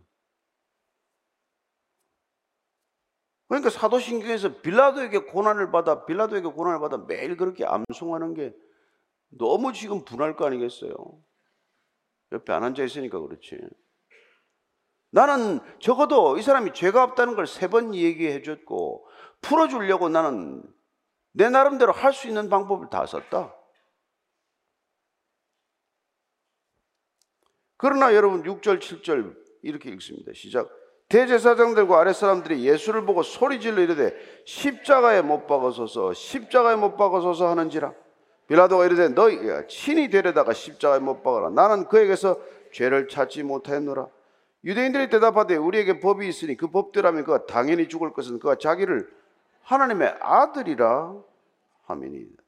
그러니까 3.47 3.69
사도신경에서 3.69 4.59
빌라도에게 4.59 5.19
고난을 5.19 5.71
받아 5.71 6.03
빌라도에게 6.05 6.49
고난을 6.49 6.81
받아 6.81 6.97
매일 6.97 7.37
그렇게 7.37 7.65
암송하는 7.65 8.33
게 8.33 8.53
너무 9.29 9.71
지금 9.71 10.03
분할 10.03 10.35
거 10.35 10.45
아니겠어요? 10.47 10.93
옆에 12.33 12.51
안 12.51 12.65
앉아 12.65 12.83
있으니까 12.83 13.19
그렇지. 13.21 13.57
나는 15.11 15.59
적어도 15.79 16.37
이 16.37 16.41
사람이 16.41 16.73
죄가 16.73 17.03
없다는 17.03 17.35
걸 17.35 17.45
세 17.45 17.67
번 17.67 17.93
얘기해 17.93 18.41
줬고 18.41 19.07
풀어주려고 19.41 20.09
나는 20.09 20.63
내 21.33 21.49
나름대로 21.49 21.91
할 21.91 22.13
수 22.13 22.27
있는 22.27 22.49
방법을 22.49 22.89
다 22.89 23.05
썼다. 23.05 23.53
그러나 27.77 28.13
여러분 28.13 28.43
6절, 28.43 28.79
7절 28.79 29.35
이렇게 29.63 29.89
읽습니다. 29.91 30.31
시작. 30.35 30.69
대제사장들과 31.09 31.99
아랫사람들이 31.99 32.63
예수를 32.63 33.05
보고 33.05 33.21
소리질러 33.21 33.81
이르되 33.81 34.15
십자가에 34.45 35.21
못 35.21 35.45
박아서서 35.45 36.13
십자가에 36.13 36.77
못 36.77 36.95
박아서서 36.95 37.49
하는지라 37.49 37.93
빌라도가 38.47 38.85
이르되 38.85 39.09
너희가 39.09 39.67
친히 39.67 40.09
데려다가 40.09 40.53
십자가에 40.53 40.99
못 40.99 41.21
박아라 41.21 41.49
나는 41.49 41.89
그에게서 41.89 42.39
죄를 42.71 43.09
찾지 43.09 43.43
못하였노라 43.43 44.07
유대인들이 44.63 45.09
대답하되 45.09 45.55
우리에게 45.55 45.99
법이 45.99 46.27
있으니 46.27 46.55
그 46.55 46.67
법대로하면 46.67 47.23
그가 47.23 47.45
당연히 47.45 47.87
죽을 47.87 48.13
것은 48.13 48.39
그가 48.39 48.57
자기를 48.57 49.11
하나님의 49.61 50.17
아들이라 50.21 51.15
하미니이다 51.83 52.41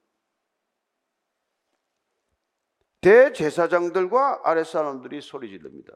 대제사장들과 3.01 4.41
아랫사람들이 4.43 5.21
소리 5.21 5.49
지릅니다. 5.49 5.93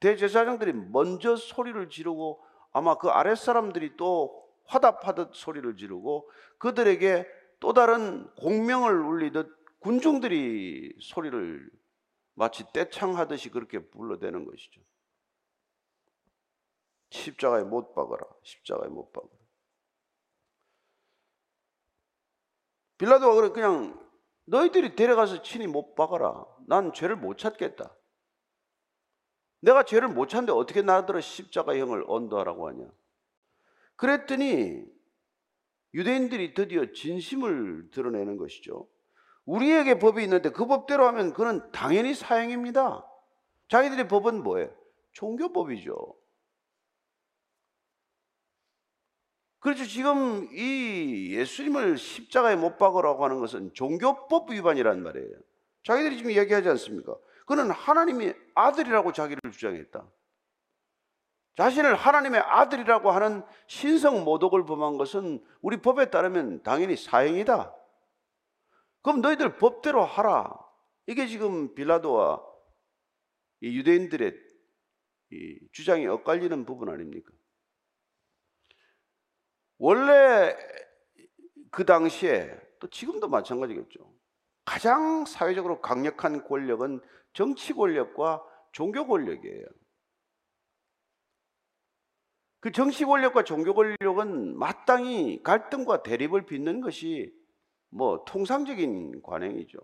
대제사장들이 0.00 0.74
먼저 0.90 1.36
소리를 1.36 1.88
지르고 1.88 2.44
아마 2.72 2.98
그 2.98 3.08
아랫사람들이 3.08 3.96
또 3.96 4.44
화답하듯 4.66 5.30
소리를 5.32 5.76
지르고 5.76 6.28
그들에게 6.58 7.26
또 7.60 7.72
다른 7.72 8.28
공명을 8.36 9.00
울리듯 9.00 9.48
군중들이 9.78 10.96
소리를 11.00 11.70
마치 12.34 12.64
떼창하듯이 12.72 13.50
그렇게 13.50 13.78
불러대는 13.78 14.44
것이죠. 14.44 14.80
십자가에 17.10 17.62
못 17.62 17.94
박아라. 17.94 18.24
십자가에 18.42 18.88
못 18.88 19.12
박아라. 19.12 19.32
빌라도가 22.98 23.52
그냥 23.52 24.00
너희들이 24.46 24.94
데려가서 24.94 25.42
친히 25.42 25.66
못 25.66 25.94
박아라. 25.94 26.44
난 26.66 26.92
죄를 26.92 27.16
못 27.16 27.38
찾겠다. 27.38 27.96
내가 29.60 29.84
죄를 29.84 30.08
못 30.08 30.28
찾는데 30.28 30.52
어떻게 30.52 30.82
나더러 30.82 31.20
십자가형을 31.20 32.04
언도하라고 32.06 32.68
하냐. 32.68 32.84
그랬더니 33.96 34.84
유대인들이 35.94 36.54
드디어 36.54 36.92
진심을 36.92 37.90
드러내는 37.90 38.36
것이죠. 38.36 38.88
우리에게 39.46 39.98
법이 39.98 40.22
있는데 40.22 40.50
그 40.50 40.66
법대로 40.66 41.06
하면 41.08 41.32
그는 41.32 41.70
당연히 41.72 42.14
사형입니다. 42.14 43.06
자기들의 43.68 44.08
법은 44.08 44.42
뭐예요? 44.42 44.70
종교법이죠. 45.12 45.94
그렇죠. 49.60 49.84
지금 49.86 50.48
이 50.52 51.30
예수님을 51.32 51.96
십자가에 51.96 52.56
못 52.56 52.76
박으라고 52.76 53.24
하는 53.24 53.40
것은 53.40 53.72
종교법 53.72 54.50
위반이란 54.50 55.02
말이에요. 55.02 55.36
자기들이 55.84 56.18
지금 56.18 56.32
얘기하지 56.32 56.68
않습니까? 56.70 57.16
그는 57.46 57.70
하나님의 57.70 58.34
아들이라고 58.54 59.12
자기를 59.12 59.40
주장했다. 59.50 60.04
자신을 61.56 61.94
하나님의 61.94 62.40
아들이라고 62.40 63.10
하는 63.10 63.42
신성 63.66 64.24
모독을 64.24 64.64
범한 64.66 64.98
것은 64.98 65.42
우리 65.62 65.78
법에 65.78 66.10
따르면 66.10 66.62
당연히 66.62 66.96
사형이다. 66.96 67.72
그럼 69.04 69.20
너희들 69.20 69.58
법대로 69.58 70.02
하라. 70.02 70.50
이게 71.06 71.26
지금 71.26 71.74
빌라도와 71.74 72.42
유대인들의 73.62 74.34
주장이 75.72 76.06
엇갈리는 76.06 76.64
부분 76.64 76.88
아닙니까? 76.88 77.30
원래 79.76 80.56
그 81.70 81.84
당시에 81.84 82.58
또 82.80 82.88
지금도 82.88 83.28
마찬가지겠죠. 83.28 84.10
가장 84.64 85.26
사회적으로 85.26 85.82
강력한 85.82 86.42
권력은 86.42 87.00
정치 87.34 87.74
권력과 87.74 88.42
종교 88.72 89.06
권력이에요. 89.06 89.66
그 92.60 92.72
정치 92.72 93.04
권력과 93.04 93.44
종교 93.44 93.74
권력은 93.74 94.56
마땅히 94.56 95.42
갈등과 95.42 96.02
대립을 96.02 96.46
빚는 96.46 96.80
것이 96.80 97.43
뭐 97.94 98.24
통상적인 98.24 99.22
관행이죠. 99.22 99.78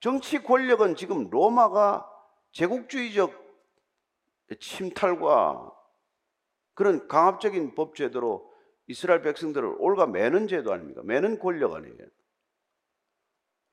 정치 0.00 0.42
권력은 0.42 0.96
지금 0.96 1.30
로마가 1.30 2.10
제국주의적 2.50 3.32
침탈과 4.58 5.72
그런 6.74 7.06
강압적인 7.06 7.76
법제도로 7.76 8.52
이스라엘 8.88 9.22
백성들을 9.22 9.76
올가 9.78 10.06
매는 10.06 10.48
제도 10.48 10.72
아닙니까? 10.72 11.02
매는 11.04 11.38
권력 11.38 11.74
아니에요. 11.74 11.96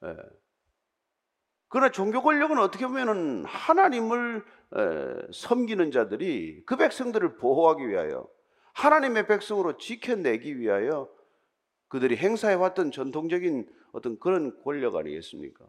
예. 0.05 0.15
그러나 1.69 1.89
종교 1.89 2.21
권력은 2.21 2.59
어떻게 2.59 2.85
보면 2.85 3.45
하나님을 3.45 4.45
섬기는 5.33 5.91
자들이 5.91 6.63
그 6.65 6.77
백성들을 6.77 7.37
보호하기 7.37 7.87
위하여 7.87 8.29
하나님의 8.73 9.25
백성으로 9.27 9.77
지켜내기 9.77 10.59
위하여 10.59 11.09
그들이 11.91 12.15
행사해 12.15 12.55
왔던 12.55 12.91
전통적인 12.91 13.69
어떤 13.91 14.17
그런 14.17 14.57
권력 14.63 14.95
아니겠습니까? 14.95 15.65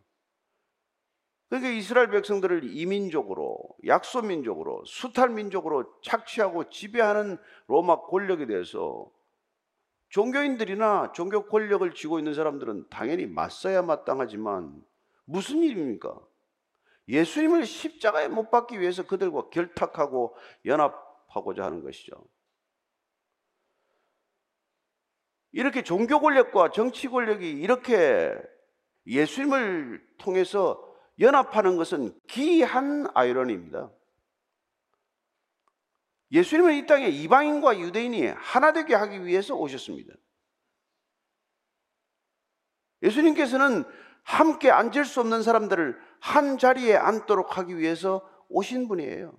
그러니까 1.48 1.72
이스라엘 1.72 2.10
백성들을 2.10 2.62
이민족으로, 2.62 3.58
약소민족으로, 3.84 4.84
수탈민족으로 4.86 6.00
착취하고 6.00 6.70
지배하는 6.70 7.38
로마 7.66 8.02
권력에 8.02 8.46
대해서 8.46 9.10
종교인들이나 10.10 11.10
종교 11.12 11.48
권력을 11.48 11.92
쥐고 11.92 12.20
있는 12.20 12.34
사람들은 12.34 12.86
당연히 12.88 13.26
맞서야 13.26 13.82
마땅하지만 13.82 14.80
무슨 15.24 15.58
일입니까? 15.64 16.16
예수님을 17.08 17.66
십자가에 17.66 18.28
못 18.28 18.48
박기 18.48 18.78
위해서 18.78 19.04
그들과 19.04 19.48
결탁하고 19.50 20.36
연합하고자 20.66 21.64
하는 21.64 21.82
것이죠. 21.82 22.12
이렇게 25.52 25.82
종교 25.82 26.18
권력과 26.20 26.70
정치 26.70 27.08
권력이 27.08 27.50
이렇게 27.50 28.34
예수님을 29.06 30.02
통해서 30.18 30.82
연합하는 31.18 31.76
것은 31.76 32.18
기이한 32.26 33.06
아이러니입니다. 33.14 33.90
예수님은 36.32 36.74
이 36.74 36.86
땅에 36.86 37.08
이방인과 37.08 37.78
유대인이 37.78 38.26
하나 38.28 38.72
되게 38.72 38.94
하기 38.94 39.26
위해서 39.26 39.54
오셨습니다. 39.54 40.14
예수님께서는 43.02 43.84
함께 44.22 44.70
앉을 44.70 45.04
수 45.04 45.20
없는 45.20 45.42
사람들을 45.42 46.00
한 46.20 46.56
자리에 46.56 46.96
앉도록 46.96 47.58
하기 47.58 47.76
위해서 47.76 48.26
오신 48.48 48.88
분이에요. 48.88 49.36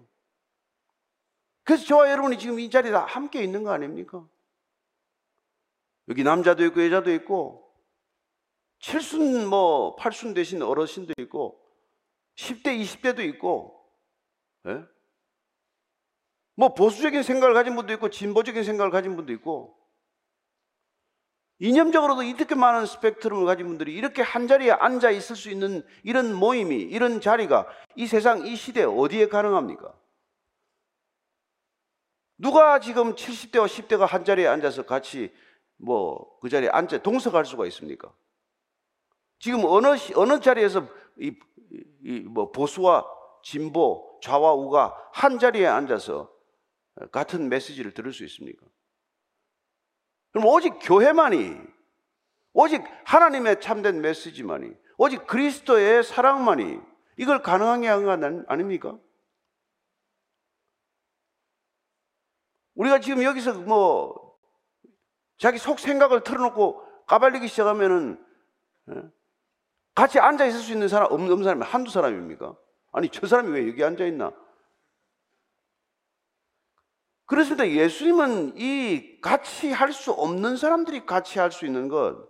그래서 1.63 1.85
저와 1.85 2.11
여러분이 2.11 2.37
지금 2.37 2.59
이 2.59 2.69
자리에 2.69 2.91
다 2.91 3.05
함께 3.05 3.41
있는 3.41 3.63
거 3.63 3.71
아닙니까? 3.71 4.27
여기 6.09 6.23
남자도 6.23 6.65
있고 6.65 6.85
여자도 6.85 7.11
있고 7.13 7.71
칠순 8.79 9.47
뭐 9.47 9.95
팔순 9.95 10.33
되신 10.33 10.61
어르신도 10.61 11.13
있고 11.19 11.63
10대, 12.35 12.79
20대도 12.81 13.19
있고, 13.29 13.79
예? 14.67 14.83
뭐 16.55 16.73
보수적인 16.73 17.23
생각을 17.23 17.53
가진 17.53 17.75
분도 17.75 17.93
있고, 17.93 18.09
진보적인 18.09 18.63
생각을 18.63 18.91
가진 18.91 19.15
분도 19.15 19.33
있고, 19.33 19.77
이념적으로도 21.59 22.23
이렇게 22.23 22.55
많은 22.55 22.85
스펙트럼을 22.85 23.45
가진 23.45 23.67
분들이 23.67 23.93
이렇게 23.93 24.21
한 24.21 24.47
자리에 24.47 24.71
앉아 24.71 25.11
있을 25.11 25.35
수 25.35 25.49
있는 25.49 25.85
이런 26.03 26.33
모임이, 26.33 26.75
이런 26.75 27.21
자리가 27.21 27.67
이 27.95 28.07
세상, 28.07 28.45
이 28.45 28.55
시대 28.55 28.83
어디에 28.83 29.27
가능합니까? 29.27 29.93
누가 32.37 32.79
지금 32.79 33.15
70대와 33.15 33.67
10대가 33.67 34.05
한 34.05 34.25
자리에 34.25 34.47
앉아서 34.47 34.83
같이 34.83 35.31
뭐 35.83 36.33
그 36.43 36.49
자리에 36.49 36.67
앉아 36.67 36.97
동석할 36.97 37.45
수가 37.45 37.65
있습니까? 37.67 38.13
지금 39.39 39.63
어느 39.63 39.95
어느 40.15 40.41
자리에서 40.41 40.85
이, 41.17 41.33
이뭐 42.03 42.51
보수와 42.51 43.05
진보, 43.41 44.19
좌와 44.21 44.51
우가 44.55 44.93
한 45.13 45.39
자리에 45.39 45.65
앉아서 45.65 46.29
같은 47.13 47.47
메시지를 47.47 47.93
들을 47.93 48.11
수 48.11 48.25
있습니까? 48.25 48.65
그럼 50.31 50.47
오직 50.47 50.73
교회만이 50.81 51.55
오직 52.51 52.83
하나님의 53.05 53.61
참된 53.61 54.01
메시지만이 54.01 54.69
오직 54.97 55.25
그리스도의 55.25 56.03
사랑만이 56.03 56.77
이걸 57.15 57.41
가능하게 57.41 57.87
아닙니까? 58.47 58.99
우리가 62.75 62.99
지금 62.99 63.23
여기서 63.23 63.53
뭐 63.61 64.22
자기 65.43 65.57
속 65.57 65.77
생각을 65.77 66.23
털어놓고 66.23 67.05
까발리기 67.05 67.49
시작하면은 67.49 68.17
예? 68.91 68.93
같이 69.93 70.17
앉아 70.17 70.45
있을 70.45 70.61
수 70.61 70.71
있는 70.71 70.87
사람 70.87 71.11
없는 71.11 71.43
사람이 71.43 71.65
한두 71.65 71.91
사람입니까? 71.91 72.55
아니 72.93 73.09
저 73.09 73.27
사람이 73.27 73.51
왜 73.51 73.67
여기 73.67 73.83
앉아 73.83 74.05
있나? 74.05 74.31
그렇습니다. 77.25 77.67
예수님은 77.67 78.53
이 78.55 79.19
같이 79.19 79.69
할 79.69 79.91
수 79.91 80.13
없는 80.13 80.55
사람들이 80.55 81.05
같이 81.05 81.39
할 81.39 81.51
수 81.51 81.65
있는 81.65 81.89
것 81.89 82.25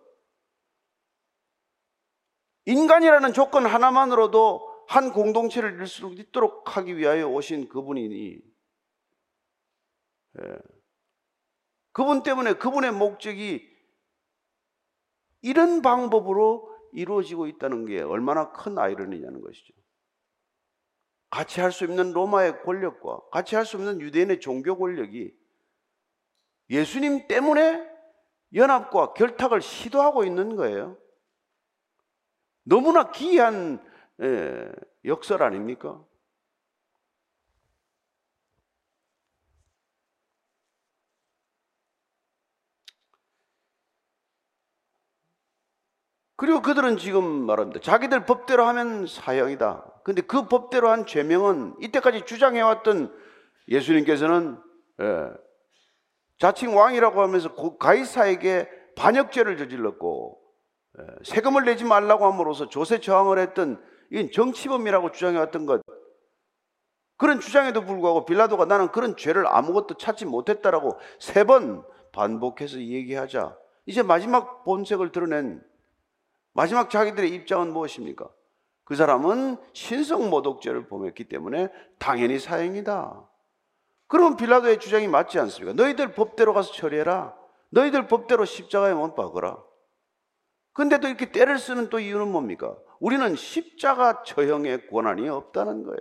인간이라는 2.66 3.32
조건 3.34 3.68
하나만으로도 3.68 4.88
한 4.88 5.12
공동체를 5.14 5.74
이룰 5.74 5.86
수 5.86 6.08
있도록 6.18 6.78
하기 6.78 6.98
위하여 6.98 7.28
오신 7.28 7.70
그분이니 7.70 8.40
예. 10.42 10.73
그분 11.94 12.24
때문에 12.24 12.54
그분의 12.54 12.92
목적이 12.92 13.72
이런 15.42 15.82
방법으로 15.82 16.74
이루어지고 16.92 17.48
있다는 17.48 17.86
게 17.86 18.02
얼마나 18.02 18.52
큰 18.52 18.78
아이러니냐는 18.78 19.42
것이죠. 19.42 19.74
같이 21.30 21.62
할수 21.62 21.86
없는 21.86 22.14
로마의 22.14 22.64
권력과 22.64 23.22
같이 23.32 23.56
할 23.56 23.66
수 23.66 23.78
없는 23.78 24.02
유대인의 24.02 24.40
종교 24.40 24.78
권력이 24.78 25.34
예수님 26.70 27.28
때문에 27.28 27.92
연합과 28.54 29.14
결탁을 29.14 29.62
시도하고 29.62 30.24
있는 30.24 30.56
거예요. 30.56 30.98
너무나 32.64 33.12
기이한 33.12 33.84
예, 34.22 34.72
역설 35.06 35.42
아닙니까? 35.42 36.04
그리고 46.36 46.62
그들은 46.62 46.98
지금 46.98 47.24
말합니다. 47.46 47.80
자기들 47.80 48.26
법대로 48.26 48.66
하면 48.66 49.06
사형이다. 49.08 49.86
근데 50.04 50.22
그 50.22 50.48
법대로 50.48 50.90
한 50.90 51.06
죄명은 51.06 51.76
이때까지 51.82 52.24
주장해왔던 52.26 53.14
예수님께서는 53.70 54.60
예, 55.02 55.30
자칭 56.40 56.76
왕이라고 56.76 57.22
하면서 57.22 57.54
가이사에게 57.78 58.68
반역죄를 58.96 59.58
저질렀고 59.58 60.40
예, 61.00 61.04
세금을 61.24 61.66
내지 61.66 61.84
말라고 61.86 62.26
함으로써 62.26 62.68
조세 62.68 63.00
저항을 63.00 63.40
했던 63.40 63.82
이건 64.12 64.32
정치범이라고 64.32 65.12
주장해왔던 65.12 65.66
것 65.66 65.82
그런 67.18 67.40
주장에도 67.40 67.86
불구하고 67.86 68.26
빌라도가 68.26 68.66
나는 68.66 68.92
그런 68.92 69.16
죄를 69.16 69.48
아무것도 69.48 69.96
찾지 69.98 70.26
못했다라고 70.26 70.98
세 71.20 71.46
번 71.46 71.84
반복해서 72.12 72.80
얘기하자 72.80 73.58
이제 73.86 74.04
마지막 74.04 74.64
본색을 74.66 75.12
드러낸 75.12 75.62
마지막 76.54 76.90
자기들의 76.90 77.30
입장은 77.32 77.74
무엇입니까? 77.74 78.30
그 78.84 78.96
사람은 78.96 79.58
신성 79.74 80.30
모독죄를 80.30 80.88
범했기 80.88 81.26
때문에 81.26 81.70
당연히 81.98 82.40
사형이다. 82.40 83.30
그러면 84.08 84.38
빌라도의 84.38 84.80
주장이 84.80 85.08
맞지 85.08 85.40
않습니까? 85.40 85.74
너희들 85.74 86.14
법대로 86.14 86.54
가서 86.54 86.72
처리해라. 86.74 87.36
너희들 87.70 88.08
법대로 88.08 88.46
십자가에 88.46 88.94
못 88.94 89.16
박어라. 89.16 89.58
근데도 90.74 91.08
이렇게 91.08 91.32
때를 91.32 91.58
쓰는 91.58 91.90
또 91.90 92.00
이유는 92.00 92.32
뭡니까? 92.32 92.76
우리는 93.00 93.36
십자가 93.36 94.24
처형의 94.24 94.88
권한이 94.88 95.28
없다는 95.30 95.84
거예요. 95.84 96.00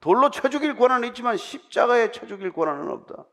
돌로 0.00 0.30
쳐 0.30 0.48
죽일 0.48 0.76
권한은 0.76 1.08
있지만 1.08 1.36
십자가에 1.36 2.10
쳐 2.12 2.26
죽일 2.26 2.52
권한은 2.52 2.90
없다. 2.90 3.24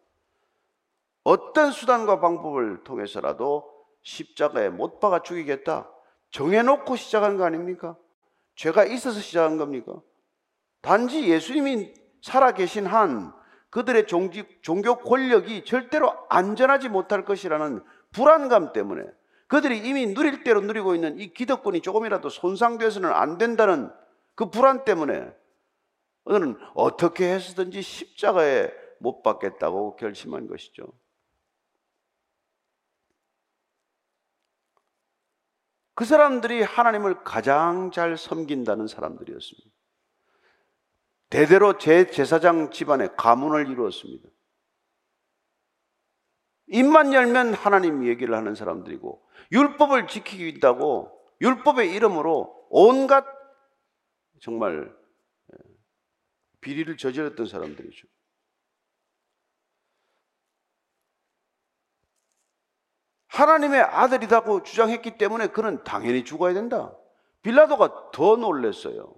어떤 1.23 1.71
수단과 1.71 2.19
방법을 2.19 2.83
통해서라도 2.83 3.74
십자가에 4.05 4.69
못 4.69 4.99
박아 5.01 5.23
죽이겠다. 5.23 5.91
정해놓고 6.31 6.95
시작한 6.95 7.37
거 7.37 7.43
아닙니까? 7.43 7.97
죄가 8.55 8.85
있어서 8.85 9.19
시작한 9.19 9.57
겁니까? 9.57 10.01
단지 10.81 11.27
예수님이 11.27 11.93
살아계신 12.21 12.85
한 12.85 13.33
그들의 13.69 14.07
종교 14.07 14.95
권력이 14.95 15.65
절대로 15.65 16.15
안전하지 16.29 16.87
못할 16.87 17.25
것이라는 17.25 17.83
불안감 18.13 18.71
때문에 18.71 19.03
그들이 19.47 19.79
이미 19.79 20.13
누릴 20.13 20.43
대로 20.43 20.61
누리고 20.61 20.95
있는 20.95 21.19
이 21.19 21.33
기득권이 21.33 21.81
조금이라도 21.81 22.29
손상돼서는 22.29 23.11
안 23.11 23.37
된다는 23.37 23.91
그 24.35 24.49
불안 24.49 24.85
때문에 24.85 25.33
오늘은 26.25 26.57
어떻게 26.73 27.33
해서든지 27.33 27.81
십자가에 27.81 28.71
못 28.99 29.21
박겠다고 29.23 29.97
결심한 29.97 30.47
것이죠. 30.47 30.87
그 35.95 36.03
사람들이 36.03 36.61
하나님을 36.61 37.23
가장 37.23 37.89
잘 37.91 38.17
섬긴다는 38.17 38.87
사람들이었습니다. 38.87 39.69
대대로 41.29 41.77
제 41.77 42.11
제사장 42.11 42.69
집안의 42.69 43.15
가문을 43.17 43.69
이루었습니다. 43.69 44.29
입만 46.67 47.13
열면 47.13 47.53
하나님 47.53 48.05
얘기를 48.07 48.35
하는 48.35 48.55
사람들이고 48.55 49.25
율법을 49.51 50.07
지키겠다고 50.07 51.11
율법의 51.41 51.93
이름으로 51.93 52.67
온갖 52.69 53.25
정말 54.41 54.93
비리를 56.61 56.97
저질렀던 56.97 57.45
사람들이죠. 57.45 58.07
하나님의 63.35 63.81
아들이라고 63.81 64.63
주장했기 64.63 65.17
때문에 65.17 65.47
그는 65.47 65.83
당연히 65.83 66.23
죽어야 66.23 66.53
된다. 66.53 66.93
빌라도가 67.41 68.11
더 68.11 68.37
놀랬어요. 68.37 69.13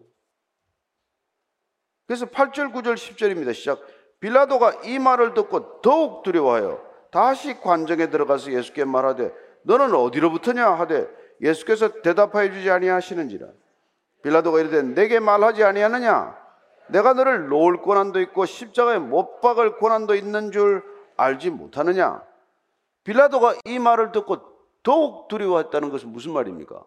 그래서 2.07 2.25
8절, 2.25 2.73
9절, 2.73 2.95
10절입니다. 2.95 3.53
시작. 3.53 3.79
빌라도가 4.19 4.81
이 4.85 4.97
말을 4.97 5.35
듣고 5.35 5.81
더욱 5.81 6.23
두려워하여 6.23 6.81
다시 7.11 7.59
관정에 7.59 8.09
들어가서 8.09 8.51
예수께 8.51 8.85
말하되 8.85 9.31
너는 9.63 9.93
어디로부터냐 9.93 10.67
하되 10.71 11.07
예수께서 11.41 12.01
대답하여 12.01 12.51
주지 12.51 12.71
아니하시는지라. 12.71 13.47
빌라도가 14.23 14.59
이르되 14.59 14.81
내게 14.81 15.19
말하지 15.19 15.63
아니하느냐 15.63 16.35
내가 16.87 17.13
너를 17.13 17.49
놓을 17.49 17.81
권한도 17.83 18.19
있고 18.21 18.45
십자가에 18.45 18.97
못 18.97 19.41
박을 19.41 19.77
권한도 19.77 20.15
있는 20.15 20.51
줄 20.51 20.83
알지 21.17 21.51
못하느냐 21.51 22.26
빌라도가 23.07 23.55
이 23.63 23.79
말을 23.79 24.11
듣고 24.11 24.37
더욱 24.83 25.29
두려워했다는 25.29 25.91
것은 25.91 26.09
무슨 26.09 26.33
말입니까? 26.33 26.85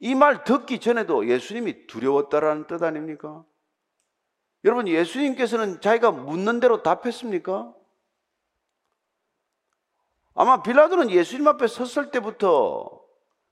이 0.00 0.16
말 0.16 0.42
듣기 0.42 0.80
전에도 0.80 1.28
예수님이 1.28 1.86
두려웠다라는 1.86 2.66
뜻 2.66 2.82
아닙니까? 2.82 3.44
여러분, 4.64 4.88
예수님께서는 4.88 5.80
자기가 5.80 6.10
묻는 6.10 6.58
대로 6.58 6.82
답했습니까? 6.82 7.72
아마 10.34 10.64
빌라도는 10.64 11.10
예수님 11.10 11.46
앞에 11.46 11.68
섰을 11.68 12.10
때부터 12.10 13.00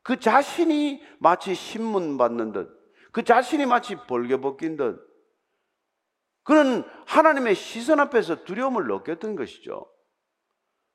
그 0.02 0.18
자신이 0.18 1.00
마치 1.20 1.54
신문 1.54 2.18
받는 2.18 2.50
듯, 2.50 2.68
그 3.12 3.22
자신이 3.22 3.66
마치 3.66 3.94
벌게 3.94 4.38
벗긴 4.38 4.76
듯, 4.76 5.00
그는 6.42 6.82
하나님의 7.06 7.54
시선 7.54 8.00
앞에서 8.00 8.42
두려움을 8.42 8.88
느꼈던 8.88 9.36
것이죠. 9.36 9.86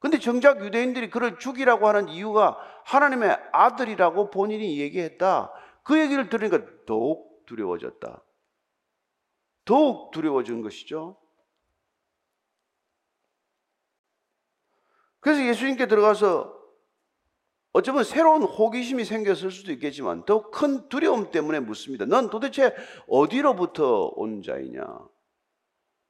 근데 0.08 0.20
정작 0.20 0.64
유대인들이 0.64 1.10
그를 1.10 1.38
죽이라고 1.38 1.86
하는 1.86 2.08
이유가 2.08 2.58
하나님의 2.86 3.38
아들이라고 3.52 4.30
본인이 4.30 4.80
얘기했다. 4.80 5.52
그 5.84 6.00
얘기를 6.00 6.30
들으니까 6.30 6.66
더욱 6.86 7.46
두려워졌다. 7.46 8.24
더욱 9.66 10.12
두려워진 10.12 10.62
것이죠. 10.62 11.18
그래서 15.20 15.46
예수님께 15.46 15.88
들어가서 15.88 16.56
어쩌면 17.74 18.06
새로운 18.06 18.44
호기심이 18.44 19.04
생겼을 19.04 19.52
수도 19.52 19.74
있겠지만 19.74 20.24
더 20.24 20.50
큰 20.52 20.88
두려움 20.88 21.32
때문에 21.32 21.60
묻습니다. 21.60 22.06
넌 22.06 22.30
도대체 22.30 22.74
어디로부터 23.10 24.14
온 24.16 24.42
자이냐? 24.42 24.86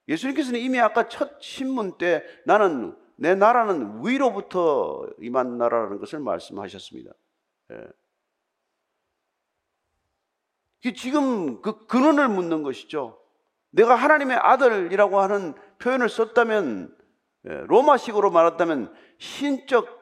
예수님께서는 0.07 0.59
이미 0.59 0.79
아까 0.79 1.09
첫 1.09 1.41
신문 1.41 1.97
때 1.97 2.23
나는 2.45 2.95
내 3.17 3.35
나라는 3.35 4.05
위로부터 4.05 5.07
임한 5.19 5.57
나라라는 5.57 5.99
것을 5.99 6.19
말씀하셨습니다. 6.19 7.11
예. 7.71 7.87
지금 10.93 11.61
그 11.61 11.85
근원을 11.87 12.29
묻는 12.29 12.63
것이죠. 12.63 13.19
내가 13.71 13.95
하나님의 13.95 14.37
아들이라고 14.37 15.19
하는 15.19 15.53
표현을 15.79 16.07
썼다면 16.07 16.95
예, 17.49 17.63
로마식으로 17.67 18.31
말했다면 18.31 18.93
신적 19.17 19.97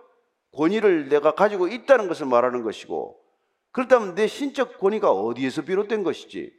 권위를 0.53 1.09
내가 1.09 1.33
가지고 1.35 1.67
있다는 1.67 2.07
것을 2.07 2.27
말하는 2.27 2.63
것이고 2.63 3.19
그렇다면 3.71 4.15
내 4.15 4.27
신적 4.27 4.77
권위가 4.77 5.11
어디에서 5.11 5.63
비롯된 5.63 6.03
것이지? 6.03 6.53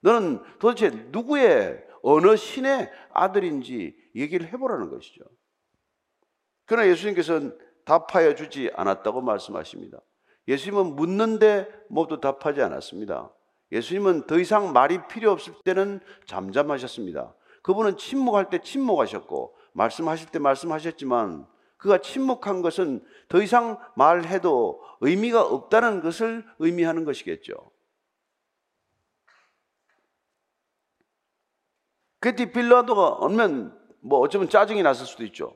너는 0.00 0.42
도대체 0.58 0.90
누구의 0.90 1.82
어느 2.02 2.36
신의 2.36 2.90
아들인지 3.12 3.96
얘기를 4.14 4.46
해보라는 4.52 4.90
것이죠. 4.90 5.24
그러나 6.66 6.88
예수님께서는 6.88 7.58
답하여 7.84 8.34
주지 8.34 8.70
않았다고 8.74 9.20
말씀하십니다. 9.20 10.00
예수님은 10.48 10.96
묻는데 10.96 11.68
모두 11.88 12.20
답하지 12.20 12.62
않았습니다. 12.62 13.30
예수님은 13.72 14.26
더 14.26 14.38
이상 14.38 14.72
말이 14.72 15.06
필요 15.08 15.30
없을 15.32 15.54
때는 15.64 16.00
잠잠하셨습니다. 16.26 17.34
그분은 17.62 17.96
침묵할 17.96 18.50
때 18.50 18.60
침묵하셨고 18.60 19.56
말씀하실 19.72 20.30
때 20.30 20.38
말씀하셨지만 20.38 21.46
그가 21.76 21.98
침묵한 21.98 22.62
것은 22.62 23.04
더 23.28 23.42
이상 23.42 23.78
말해도 23.96 24.82
의미가 25.00 25.42
없다는 25.42 26.00
것을 26.00 26.44
의미하는 26.58 27.04
것이겠죠. 27.04 27.54
그때 32.20 32.50
빌라도가 32.50 33.08
얼면 33.08 33.78
뭐 34.00 34.20
어쩌면 34.20 34.48
짜증이 34.48 34.82
났을 34.82 35.04
수도 35.04 35.24
있죠. 35.24 35.54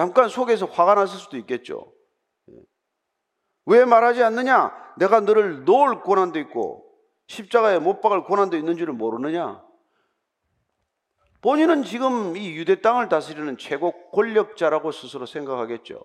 잠깐 0.00 0.30
속에서 0.30 0.64
화가 0.64 0.94
났을 0.94 1.18
수도 1.18 1.36
있겠죠. 1.36 1.92
왜 3.66 3.84
말하지 3.84 4.22
않느냐? 4.22 4.72
내가 4.96 5.20
너를 5.20 5.66
놓을 5.66 6.00
고난도 6.00 6.38
있고 6.38 6.90
십자가에 7.26 7.78
못 7.80 8.00
박을 8.00 8.24
고난도 8.24 8.56
있는 8.56 8.78
줄을 8.78 8.94
모르느냐? 8.94 9.62
본인은 11.42 11.82
지금 11.82 12.34
이 12.34 12.56
유대 12.56 12.80
땅을 12.80 13.10
다스리는 13.10 13.58
최고 13.58 14.08
권력자라고 14.12 14.90
스스로 14.90 15.26
생각하겠죠. 15.26 16.02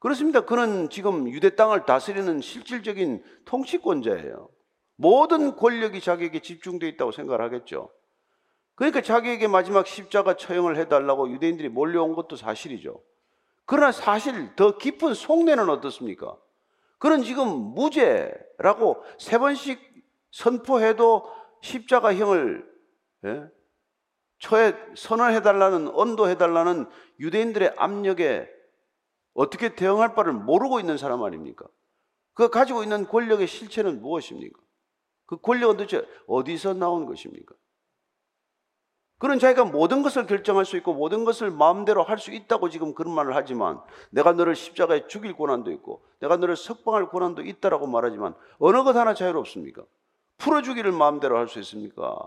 그렇습니다. 0.00 0.40
그는 0.40 0.90
지금 0.90 1.28
유대 1.30 1.54
땅을 1.54 1.86
다스리는 1.86 2.40
실질적인 2.40 3.22
통치권자예요. 3.44 4.48
모든 4.96 5.54
권력이 5.54 6.00
자기에게 6.00 6.40
집중되어 6.40 6.88
있다고 6.88 7.12
생각을 7.12 7.40
하겠죠. 7.40 7.92
그러니까 8.74 9.00
자기에게 9.00 9.48
마지막 9.48 9.86
십자가 9.86 10.34
처형을 10.34 10.76
해달라고 10.76 11.30
유대인들이 11.30 11.68
몰려온 11.68 12.14
것도 12.14 12.36
사실이죠. 12.36 13.00
그러나 13.66 13.92
사실 13.92 14.54
더 14.56 14.76
깊은 14.76 15.14
속내는 15.14 15.68
어떻습니까? 15.70 16.36
그는 16.98 17.22
지금 17.22 17.48
무죄라고 17.74 19.02
세 19.18 19.38
번씩 19.38 19.80
선포해도 20.30 21.24
십자가형을 21.62 22.74
예? 23.26 23.44
처에 24.38 24.74
선언해달라는 24.96 25.88
언도해달라는 25.88 26.86
유대인들의 27.20 27.74
압력에 27.76 28.50
어떻게 29.32 29.74
대응할 29.74 30.14
바를 30.14 30.32
모르고 30.32 30.80
있는 30.80 30.98
사람 30.98 31.22
아닙니까? 31.22 31.66
그 32.34 32.50
가지고 32.50 32.82
있는 32.82 33.06
권력의 33.06 33.46
실체는 33.46 34.02
무엇입니까? 34.02 34.60
그 35.26 35.38
권력은 35.38 35.76
도대체 35.76 36.06
어디서 36.26 36.74
나온 36.74 37.06
것입니까? 37.06 37.54
그런 39.24 39.38
자기가 39.38 39.64
모든 39.64 40.02
것을 40.02 40.26
결정할 40.26 40.66
수 40.66 40.76
있고 40.76 40.92
모든 40.92 41.24
것을 41.24 41.50
마음대로 41.50 42.02
할 42.02 42.18
수 42.18 42.30
있다고 42.30 42.68
지금 42.68 42.92
그런 42.92 43.14
말을 43.14 43.34
하지만 43.34 43.80
내가 44.10 44.32
너를 44.32 44.54
십자가에 44.54 45.06
죽일 45.06 45.34
권한도 45.34 45.72
있고 45.72 46.04
내가 46.20 46.36
너를 46.36 46.56
석방할 46.56 47.08
권한도 47.08 47.40
있다라고 47.40 47.86
말하지만 47.86 48.34
어느 48.58 48.84
것 48.84 48.94
하나 48.94 49.14
자유롭습니까? 49.14 49.82
풀어주기를 50.36 50.92
마음대로 50.92 51.38
할 51.38 51.48
수 51.48 51.58
있습니까? 51.60 52.18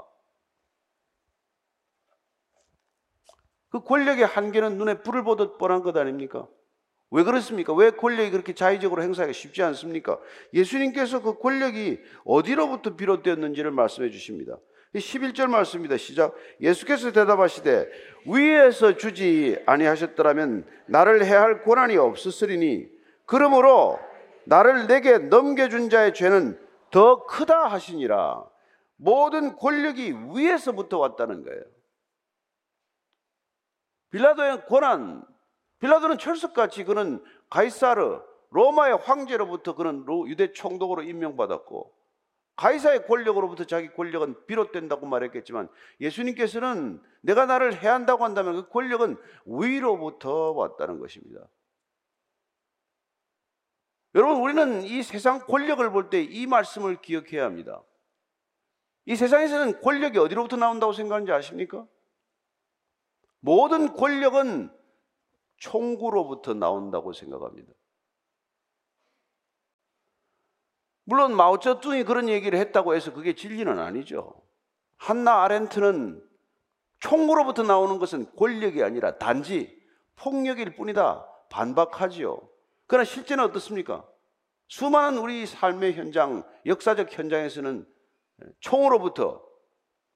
그 3.69 3.83
권력의 3.83 4.25
한계는 4.25 4.79
눈에 4.79 5.03
불을 5.03 5.23
보듯 5.23 5.59
뻔한 5.59 5.83
것 5.83 5.95
아닙니까? 5.97 6.47
왜 7.11 7.21
그렇습니까? 7.21 7.75
왜 7.75 7.91
권력이 7.91 8.31
그렇게 8.31 8.55
자의적으로 8.55 9.03
행사하기 9.03 9.35
쉽지 9.35 9.61
않습니까? 9.61 10.17
예수님께서 10.51 11.21
그 11.21 11.37
권력이 11.37 11.99
어디로부터 12.25 12.95
비롯되었는지를 12.95 13.69
말씀해 13.69 14.09
주십니다. 14.09 14.57
11절 14.95 15.47
말씀입니다. 15.47 15.97
시작. 15.97 16.33
예수께서 16.61 17.11
대답하시되 17.11 17.89
위에서 18.25 18.97
주지 18.97 19.61
아니하셨더라면 19.65 20.65
나를 20.87 21.25
해할 21.25 21.63
권한이 21.63 21.97
없었으리니 21.97 22.87
그러므로 23.25 23.99
나를 24.45 24.87
내게 24.87 25.17
넘겨준 25.17 25.89
자의 25.89 26.13
죄는 26.13 26.59
더 26.91 27.25
크다 27.25 27.67
하시니라. 27.67 28.45
모든 28.95 29.55
권력이 29.55 30.13
위에서부터 30.33 30.97
왔다는 30.97 31.43
거예요. 31.43 31.61
빌라도의 34.09 34.65
권한, 34.67 35.23
빌라도는 35.79 36.17
철석같이 36.17 36.85
그는 36.85 37.21
가이사르, 37.49 38.21
로마의 38.51 38.97
황제로부터 38.97 39.75
그는 39.75 40.05
유대 40.27 40.53
총독으로 40.53 41.03
임명받았고 41.03 41.96
가이사의 42.57 43.05
권력으로부터 43.07 43.63
자기 43.65 43.87
권력은 43.93 44.45
비롯된다고 44.47 45.05
말했겠지만 45.05 45.69
예수님께서는 46.01 47.01
내가 47.21 47.45
나를 47.45 47.81
해한다고 47.81 48.23
한다면 48.23 48.55
그 48.55 48.69
권력은 48.69 49.17
위로부터 49.45 50.51
왔다는 50.51 50.99
것입니다. 50.99 51.47
여러분 54.15 54.41
우리는 54.41 54.83
이 54.83 55.03
세상 55.03 55.39
권력을 55.39 55.87
볼 55.91 56.09
때 56.09 56.23
이 56.23 56.47
말씀을 56.47 57.01
기억해야 57.01 57.45
합니다. 57.45 57.83
이 59.05 59.15
세상에서는 59.15 59.81
권력이 59.81 60.17
어디로부터 60.17 60.57
나온다고 60.57 60.91
생각하는지 60.93 61.31
아십니까? 61.31 61.87
모든 63.39 63.93
권력은 63.93 64.71
총구로부터 65.57 66.55
나온다고 66.55 67.13
생각합니다. 67.13 67.71
물론 71.09 71.37
마오쩌둥이 71.37 72.03
그런 72.03 72.27
얘기를 72.27 72.59
했다고 72.59 72.93
해서 72.93 73.13
그게 73.13 73.33
진리는 73.33 73.79
아니죠. 73.79 74.41
한나 74.97 75.41
아렌트는 75.45 76.21
총구로부터 76.99 77.63
나오는 77.63 77.97
것은 77.97 78.35
권력이 78.35 78.83
아니라 78.83 79.17
단지 79.17 79.81
폭력일 80.17 80.75
뿐이다. 80.75 81.25
반박하지요. 81.49 82.41
그러나 82.87 83.05
실제는 83.05 83.45
어떻습니까? 83.45 84.05
수많은 84.67 85.19
우리 85.19 85.45
삶의 85.45 85.93
현장, 85.93 86.43
역사적 86.65 87.17
현장에서는 87.17 87.87
총으로부터, 88.59 89.41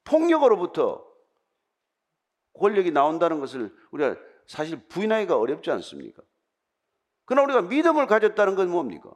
폭력으로부터 0.03 1.07
권력이 2.59 2.91
나온다는 2.91 3.39
것을 3.39 3.73
우리가 3.91 4.17
사실 4.45 4.77
부인하기가 4.89 5.37
어렵지 5.37 5.71
않습니까? 5.71 6.21
그러나 7.23 7.45
우리가 7.45 7.61
믿음을 7.61 8.07
가졌다는 8.07 8.55
건 8.55 8.69
뭡니까? 8.69 9.13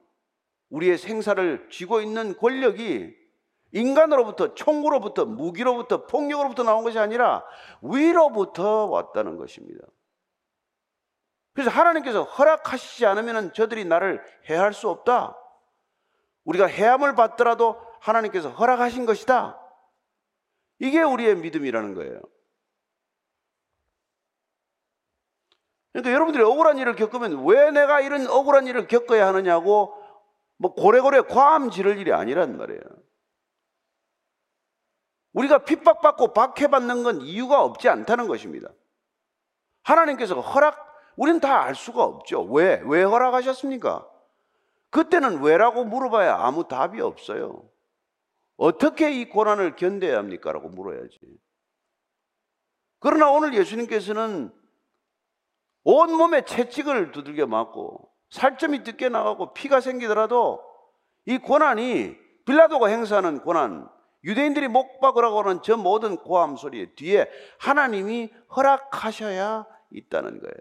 우리의 0.75 0.97
생사를 0.97 1.69
쥐고 1.69 2.01
있는 2.01 2.35
권력이 2.37 3.15
인간으로부터, 3.71 4.53
총구로부터, 4.55 5.25
무기로부터, 5.25 6.05
폭력으로부터 6.05 6.63
나온 6.63 6.83
것이 6.83 6.99
아니라 6.99 7.45
위로부터 7.81 8.85
왔다는 8.85 9.37
것입니다. 9.37 9.85
그래서 11.53 11.69
하나님께서 11.69 12.23
허락하시지 12.23 13.05
않으면 13.05 13.53
저들이 13.53 13.85
나를 13.85 14.21
해할 14.49 14.73
수 14.73 14.89
없다. 14.89 15.37
우리가 16.43 16.67
해함을 16.67 17.15
받더라도 17.15 17.81
하나님께서 18.01 18.49
허락하신 18.49 19.05
것이다. 19.05 19.57
이게 20.79 21.01
우리의 21.01 21.37
믿음이라는 21.37 21.93
거예요. 21.93 22.19
그러니까 25.93 26.11
여러분들이 26.11 26.43
억울한 26.43 26.77
일을 26.79 26.95
겪으면 26.97 27.45
왜 27.45 27.71
내가 27.71 28.01
이런 28.01 28.27
억울한 28.27 28.67
일을 28.67 28.87
겪어야 28.87 29.27
하느냐고 29.27 30.04
뭐 30.57 30.73
고래고래 30.73 31.21
과함 31.21 31.69
지를 31.69 31.97
일이 31.97 32.13
아니란 32.13 32.57
말이에요. 32.57 32.81
우리가 35.33 35.65
핍박받고 35.65 36.33
박해받는 36.33 37.03
건 37.03 37.21
이유가 37.21 37.61
없지 37.63 37.89
않다는 37.89 38.27
것입니다. 38.27 38.69
하나님께서 39.83 40.39
허락, 40.39 40.85
우리는 41.17 41.39
다 41.39 41.61
알 41.61 41.75
수가 41.75 42.03
없죠. 42.03 42.43
왜? 42.43 42.81
왜 42.85 43.03
허락하셨습니까? 43.03 44.09
그때는 44.91 45.41
왜라고 45.43 45.83
물어봐야 45.83 46.35
아무 46.37 46.67
답이 46.67 47.01
없어요. 47.01 47.69
어떻게 48.55 49.11
이 49.11 49.27
고난을 49.27 49.75
견뎌야 49.75 50.17
합니까? 50.17 50.53
라고 50.53 50.69
물어야지. 50.69 51.19
그러나 52.99 53.29
오늘 53.29 53.53
예수님께서는 53.53 54.53
온몸에 55.83 56.45
채찍을 56.45 57.11
두들겨 57.11 57.45
맞고 57.45 58.09
살점이 58.35 58.83
뜯겨 58.83 59.07
나가고 59.07 59.53
피가 59.53 59.79
생기더라도 59.79 60.61
이 61.25 61.37
고난이 61.37 62.17
빌라도가 62.45 62.87
행사하는 62.87 63.39
고난, 63.39 63.89
유대인들이 64.25 64.67
목 64.67 64.99
박으라고 64.99 65.39
하는 65.39 65.61
저 65.63 65.77
모든 65.77 66.17
고함 66.17 66.57
소리 66.57 66.93
뒤에 66.95 67.29
하나님이 67.59 68.33
허락하셔야 68.55 69.65
있다는 69.89 70.39
거예요. 70.39 70.53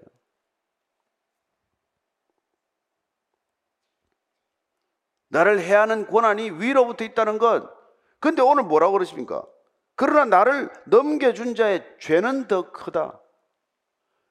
나를 5.29 5.61
해하는 5.61 6.07
고난이 6.07 6.53
위로부터 6.53 7.05
있다는 7.05 7.39
것. 7.39 7.69
근데 8.21 8.41
오늘 8.41 8.63
뭐라고 8.63 8.93
그러십니까? 8.93 9.45
그러나 9.97 10.25
나를 10.25 10.71
넘겨준 10.87 11.57
자의 11.57 11.85
죄는 11.99 12.47
더 12.47 12.71
크다. 12.71 13.21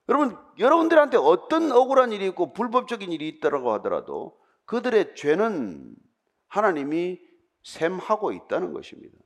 여러분, 0.09 0.37
여러분들한테 0.59 1.17
어떤 1.17 1.71
억울한 1.71 2.11
일이 2.11 2.27
있고 2.27 2.53
불법적인 2.53 3.11
일이 3.11 3.27
있다고 3.29 3.71
하더라도 3.73 4.37
그들의 4.65 5.15
죄는 5.15 5.95
하나님이 6.47 7.19
셈하고 7.63 8.31
있다는 8.31 8.73
것입니다. 8.73 9.17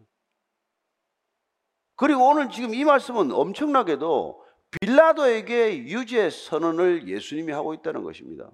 그리고 1.95 2.29
오늘 2.29 2.49
지금 2.49 2.75
이 2.75 2.83
말씀은 2.85 3.31
엄청나게도 3.31 4.45
빌라도에게 4.79 5.85
유죄 5.85 6.29
선언을 6.29 7.07
예수님이 7.07 7.51
하고 7.53 7.73
있다는 7.73 8.03
것입니다. 8.03 8.49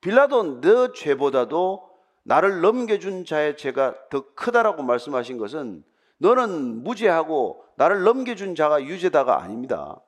빌라도 0.00 0.60
너 0.60 0.92
죄보다도 0.92 1.90
나를 2.22 2.60
넘겨준 2.60 3.24
자의 3.24 3.56
죄가 3.56 4.08
더 4.10 4.32
크다라고 4.34 4.82
말씀하신 4.82 5.38
것은 5.38 5.84
너는 6.18 6.84
무죄하고 6.84 7.64
나를 7.76 8.02
넘겨준 8.02 8.54
자가 8.54 8.82
유죄다가 8.84 9.42
아닙니다. 9.42 10.00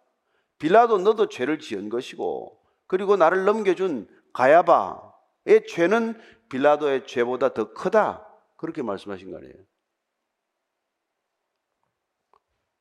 빌라도 0.59 0.99
너도 0.99 1.29
죄를 1.29 1.59
지은 1.59 1.89
것이고 1.89 2.61
그리고 2.87 3.17
나를 3.17 3.45
넘겨준 3.45 4.09
가야바의 4.33 5.67
죄는 5.69 6.21
빌라도의 6.49 7.07
죄보다 7.07 7.55
더 7.55 7.73
크다. 7.73 8.27
그렇게 8.57 8.83
말씀하신 8.83 9.31
거 9.31 9.39
아니에요. 9.39 9.55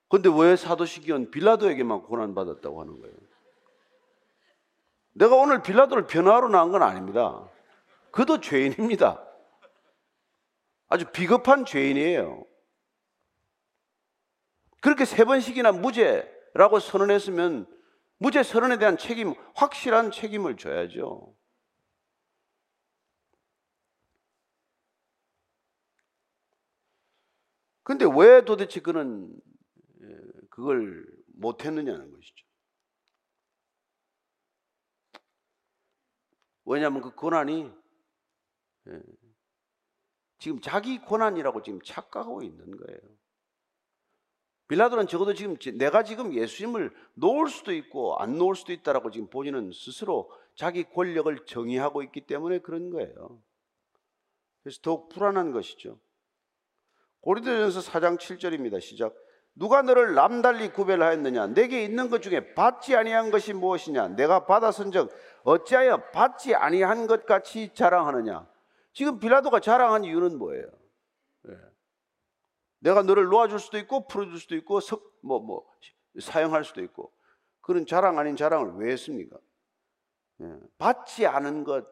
근데 0.10 0.30
왜 0.34 0.56
사도시기온 0.56 1.32
빌라도에게만 1.32 2.04
고난받았다고 2.04 2.82
하는 2.82 3.00
거예요? 3.02 3.16
내가 5.14 5.36
오늘 5.36 5.62
빌라도를 5.62 6.08
변화하러 6.08 6.48
나온 6.48 6.72
건 6.72 6.84
아닙니다. 6.84 7.50
그도 8.12 8.40
죄인입니다. 8.40 9.24
아주 10.88 11.06
비겁한 11.12 11.66
죄인이에요. 11.66 12.46
그렇게 14.80 15.06
세 15.06 15.26
번씩이나 15.26 15.74
무죄 15.74 16.37
라고 16.58 16.80
선언했으면 16.80 17.68
무죄 18.18 18.42
선언에 18.42 18.80
대한 18.80 18.98
책임, 18.98 19.36
확실한 19.54 20.10
책임을 20.10 20.58
져야죠. 20.58 21.36
근데 27.84 28.06
왜 28.06 28.44
도대체 28.44 28.82
그는 28.82 29.40
그걸 30.50 31.06
못했느냐는 31.28 32.12
것이죠. 32.12 32.46
왜냐하면 36.66 37.02
그 37.02 37.14
고난이 37.14 37.72
지금 40.40 40.60
자기 40.60 41.00
고난이라고 41.00 41.62
지금 41.62 41.80
착각하고 41.82 42.42
있는 42.42 42.76
거예요. 42.76 43.00
빌라도는 44.68 45.08
적어도 45.08 45.34
지금 45.34 45.58
내가 45.78 46.04
지금 46.04 46.34
예수님을 46.34 46.94
놓을 47.14 47.48
수도 47.48 47.74
있고 47.74 48.18
안 48.18 48.38
놓을 48.38 48.56
수도 48.56 48.74
있다라고 48.74 49.12
지금 49.12 49.30
본인은 49.30 49.72
스스로 49.74 50.30
자기 50.56 50.84
권력을 50.84 51.46
정의하고 51.46 52.04
있기 52.04 52.28
때문에 52.28 52.60
그런 52.60 52.90
거예요. 52.90 53.42
그래서 54.62 54.80
더욱 54.82 55.10
불안한 55.10 55.52
것이죠. 55.52 56.00
고린도전서 57.22 57.80
4장 57.92 58.18
7절입니다. 58.18 58.82
시작. 58.82 59.16
누가 59.56 59.82
너를 59.82 60.14
남달리 60.14 60.72
구별하였느냐? 60.72 61.48
내게 61.48 61.84
있는 61.84 62.10
것 62.10 62.22
중에 62.22 62.54
받지 62.54 62.96
아니한 62.96 63.32
것이 63.32 63.54
무엇이냐? 63.54 64.10
내가 64.10 64.46
받아선즉 64.46 65.10
어찌하여 65.44 66.12
받지 66.12 66.54
아니한 66.54 67.08
것 67.08 67.26
같이 67.26 67.74
자랑하느냐? 67.74 68.48
지금 68.94 69.20
빌라도가 69.20 69.60
자랑한 69.60 70.04
이유는 70.04 70.38
뭐예요? 70.38 70.66
네. 71.44 71.56
내가 72.80 73.02
너를 73.02 73.26
놓아줄 73.26 73.60
수도 73.60 73.78
있고 73.78 74.08
풀어줄 74.08 74.40
수도 74.40 74.56
있고 74.56 74.80
뭐뭐 75.22 75.46
뭐, 75.46 75.66
사용할 76.20 76.64
수도 76.64 76.82
있고 76.82 77.12
그런 77.62 77.86
자랑 77.86 78.18
아닌 78.18 78.36
자랑을 78.36 78.74
왜 78.76 78.92
했습니까? 78.92 79.38
네. 80.38 80.54
받지 80.78 81.26
않은 81.26 81.64
것 81.64 81.86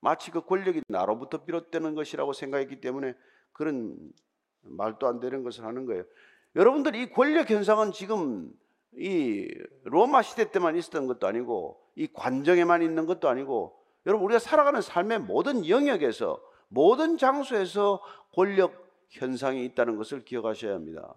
마치 0.00 0.30
그 0.30 0.42
권력이 0.42 0.82
나로부터 0.88 1.44
비롯되는 1.44 1.94
것이라고 1.94 2.32
생각했기 2.32 2.80
때문에 2.80 3.14
그런 3.52 3.96
말도 4.60 5.06
안 5.06 5.20
되는 5.20 5.42
것을 5.42 5.64
하는 5.64 5.86
거예요. 5.86 6.04
여러분들 6.54 6.94
이 6.94 7.10
권력 7.10 7.50
현상은 7.50 7.92
지금 7.92 8.52
이 8.92 9.48
로마 9.84 10.22
시대 10.22 10.50
때만 10.50 10.76
있었던 10.76 11.06
것도 11.06 11.26
아니고 11.26 11.80
이 11.96 12.06
관정에만 12.12 12.82
있는 12.82 13.06
것도 13.06 13.28
아니고 13.28 13.78
여러분 14.06 14.24
우리가 14.26 14.38
살아가는 14.38 14.80
삶의 14.80 15.20
모든 15.20 15.68
영역에서 15.68 16.40
모든 16.68 17.18
장소에서 17.18 18.00
권력 18.34 18.85
현상이 19.08 19.64
있다는 19.64 19.96
것을 19.96 20.24
기억하셔야 20.24 20.74
합니다. 20.74 21.14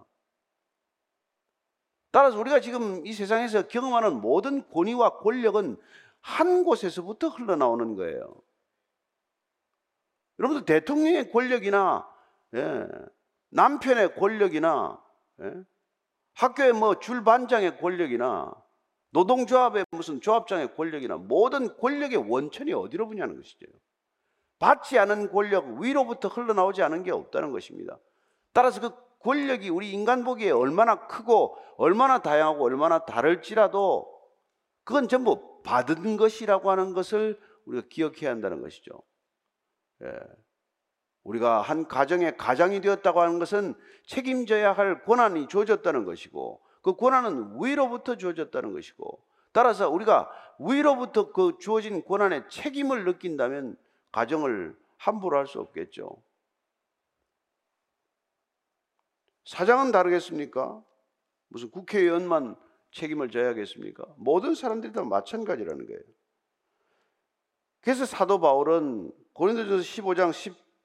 따라서 2.12 2.39
우리가 2.39 2.60
지금 2.60 3.06
이 3.06 3.13
세상에서 3.13 3.67
경험하는 3.67 4.21
모든 4.21 4.67
권위와 4.69 5.17
권력은 5.19 5.78
한 6.21 6.63
곳에서부터 6.63 7.30
흘러나오는 7.30 7.95
거예요. 7.95 8.41
여러분들 10.39 10.65
대통령의 10.65 11.32
권력이나 11.32 12.10
예, 12.56 12.88
남편의 13.49 14.15
권력이나 14.15 15.04
예? 15.41 15.54
학교의 16.34 16.73
뭐 16.73 16.99
줄반장의 16.99 17.78
권력이나 17.80 18.54
노동조합의 19.12 19.86
무슨 19.91 20.21
조합장의 20.21 20.75
권력이나 20.75 21.17
모든 21.17 21.75
권력의 21.78 22.30
원천이 22.30 22.73
어디로 22.73 23.08
부냐는 23.08 23.36
것이죠. 23.36 23.65
받지 24.60 25.00
않은 25.00 25.32
권력 25.32 25.80
위로부터 25.80 26.28
흘러나오지 26.28 26.84
않은 26.84 27.04
게 27.04 27.12
없다는 27.12 27.52
것입니다. 27.52 27.98
따라서 28.54 28.82
그 28.82 28.91
권력이 29.19 29.69
우리 29.69 29.91
인간 29.91 30.24
보기에 30.24 30.52
얼마나 30.52 31.08
크고 31.08 31.58
얼마나 31.78 32.22
다양하고 32.22 32.63
얼마나 32.63 33.00
다를지라도 33.06 34.19
그건 34.84 35.08
전부 35.08 35.62
받은 35.63 36.17
것이라고 36.17 36.72
하는 36.72 36.93
것을 36.93 37.39
우리가 37.65 37.88
기억해야 37.89 38.32
한다는 38.32 38.62
것이죠. 38.62 38.91
예. 40.04 40.12
우리가 41.24 41.62
한 41.62 41.88
가정의 41.88 42.38
가장이 42.38 42.82
되었다고 42.82 43.22
하는 43.22 43.39
것은 43.39 43.76
책임져야 44.08 44.72
할 44.74 45.04
권한이 45.04 45.48
주어졌다는 45.48 46.06
것이고 46.06 46.62
그 46.82 46.95
권한은 46.95 47.62
위로부터 47.62 48.15
주어졌다는 48.15 48.74
것이고 48.74 49.24
따라서 49.52 49.89
우리가 49.89 50.32
위로부터 50.60 51.32
그 51.32 51.58
주어진 51.60 52.04
권한의 52.04 52.45
책임을 52.50 53.04
느낀다면 53.04 53.78
가정을 54.12 54.78
함부로 54.98 55.38
할 55.38 55.48
수 55.48 55.60
없겠죠. 55.60 56.22
사장은 59.45 59.91
다르겠습니까? 59.91 60.82
무슨 61.48 61.72
국회의원만 61.72 62.56
책임을 62.91 63.30
져야겠습니까? 63.30 64.06
모든 64.17 64.54
사람들이 64.56 64.93
다 64.93 65.04
마찬가지라는 65.04 65.86
거예요. 65.88 66.02
그래서 67.82 68.06
사도 68.06 68.39
바울은 68.39 69.12
고린도전서 69.34 69.84
15장 69.84 70.32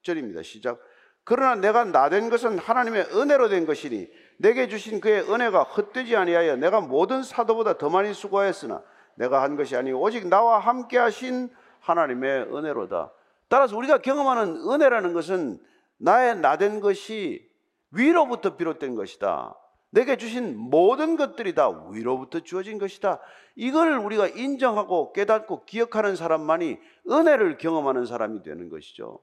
10절입니다. 0.02 0.42
시작. 0.44 0.80
그러나 1.24 1.54
내가 1.56 1.84
나 1.84 2.08
된 2.08 2.30
것은 2.30 2.58
하나님의 2.58 3.08
은혜로 3.14 3.48
된 3.48 3.66
것이니 3.66 4.08
내게 4.38 4.68
주신 4.68 5.00
그의 5.00 5.22
은혜가 5.22 5.62
헛되지 5.64 6.16
아니하여 6.16 6.56
내가 6.56 6.80
모든 6.80 7.22
사도보다 7.22 7.78
더 7.78 7.88
많이 7.90 8.12
수고하였으나 8.14 8.82
내가 9.16 9.42
한 9.42 9.56
것이 9.56 9.74
아니고 9.76 10.00
오직 10.00 10.28
나와 10.28 10.58
함께 10.58 10.98
하신 10.98 11.50
하나님의 11.84 12.54
은혜로다. 12.54 13.12
따라서 13.48 13.76
우리가 13.76 13.98
경험하는 13.98 14.68
은혜라는 14.68 15.12
것은 15.12 15.60
나의 15.98 16.36
나된 16.40 16.80
것이 16.80 17.48
위로부터 17.90 18.56
비롯된 18.56 18.94
것이다. 18.94 19.54
내게 19.90 20.16
주신 20.16 20.56
모든 20.56 21.16
것들이 21.16 21.54
다 21.54 21.68
위로부터 21.90 22.40
주어진 22.40 22.78
것이다. 22.78 23.20
이걸 23.54 23.96
우리가 23.98 24.26
인정하고 24.26 25.12
깨닫고 25.12 25.66
기억하는 25.66 26.16
사람만이 26.16 26.78
은혜를 27.08 27.58
경험하는 27.58 28.06
사람이 28.06 28.42
되는 28.42 28.68
것이죠. 28.70 29.20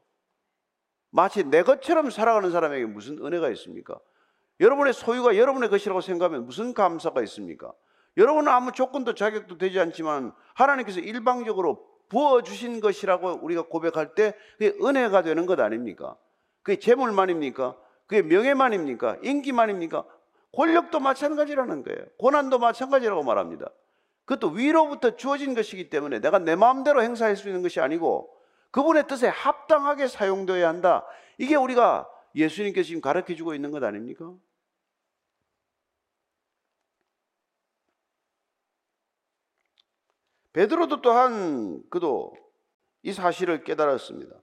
마치 1.10 1.44
내 1.44 1.64
것처럼 1.64 2.10
살아가는 2.10 2.50
사람에게 2.52 2.86
무슨 2.86 3.18
은혜가 3.18 3.50
있습니까? 3.50 4.00
여러분의 4.62 4.94
소유가 4.94 5.36
여러분의 5.36 5.70
것이라고 5.70 6.00
생각하면 6.00 6.46
무슨 6.46 6.74
감사가 6.74 7.22
있습니까? 7.24 7.74
여러분은 8.16 8.50
아무 8.50 8.72
조건도 8.72 9.16
자격도 9.16 9.58
되지 9.58 9.80
않지만 9.80 10.34
하나님께서 10.54 11.02
일방적으로 11.02 11.91
부어주신 12.12 12.82
것이라고 12.82 13.40
우리가 13.42 13.64
고백할 13.64 14.14
때 14.16 14.34
그게 14.58 14.78
은혜가 14.84 15.22
되는 15.22 15.46
것 15.46 15.60
아닙니까? 15.62 16.18
그게 16.62 16.78
재물만입니까? 16.78 17.78
그게 18.06 18.22
명예만입니까? 18.22 19.20
인기만입니까? 19.24 20.04
권력도 20.54 21.00
마찬가지라는 21.00 21.84
거예요. 21.84 22.06
고난도 22.20 22.60
마찬가지라고 22.60 23.24
말합니다. 23.24 23.70
그것도 24.26 24.50
위로부터 24.54 25.16
주어진 25.16 25.56
것이기 25.56 25.90
때문에 25.90 26.20
내가 26.20 26.40
내 26.40 26.58
마음대로 26.58 27.02
행사할 27.02 27.38
수 27.38 27.48
있는 27.48 27.62
것이 27.62 27.80
아니고 27.80 28.30
그분의 28.72 29.08
뜻에 29.08 29.30
합당하게 29.30 30.08
사용되어야 30.08 30.68
한다. 30.68 31.06
이게 31.38 31.56
우리가 31.56 32.10
예수님께서 32.36 32.88
지금 32.88 33.02
가르쳐 33.02 33.34
주고 33.36 33.56
있는 33.56 33.72
것 33.72 33.82
아닙니까? 33.84 34.34
베드로도 40.54 41.02
또한 41.02 41.82
그도 41.90 42.34
이 43.04 43.14
사실을 43.14 43.64
깨달았습니다. 43.64 44.36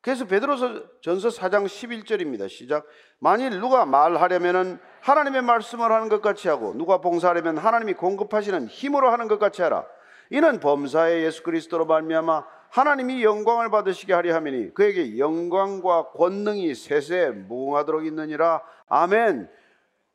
그래서 0.00 0.26
베드로서 0.26 1.00
전서 1.00 1.28
4장 1.28 1.64
11절입니다. 1.64 2.48
시작. 2.48 2.86
만일 3.20 3.58
누가 3.58 3.86
말하려면은 3.86 4.78
하나님의 5.00 5.42
말씀을 5.42 5.90
하는 5.90 6.10
것 6.10 6.20
같이 6.20 6.48
하고 6.48 6.74
누가 6.74 7.00
봉사하려면 7.00 7.56
하나님이 7.56 7.94
공급하시는 7.94 8.66
힘으로 8.66 9.10
하는 9.10 9.28
것 9.28 9.38
같이 9.38 9.62
하라. 9.62 9.86
이는 10.30 10.60
범사의 10.60 11.24
예수 11.24 11.42
그리스도로 11.42 11.86
말미암아 11.86 12.44
하나님이 12.68 13.22
영광을 13.22 13.70
받으시게 13.70 14.12
하려 14.12 14.34
함이니 14.34 14.74
그에게 14.74 15.16
영광과 15.16 16.10
권능이 16.10 16.74
세세 16.74 17.30
무궁하도록 17.30 18.04
있느니라. 18.04 18.62
아멘. 18.88 19.48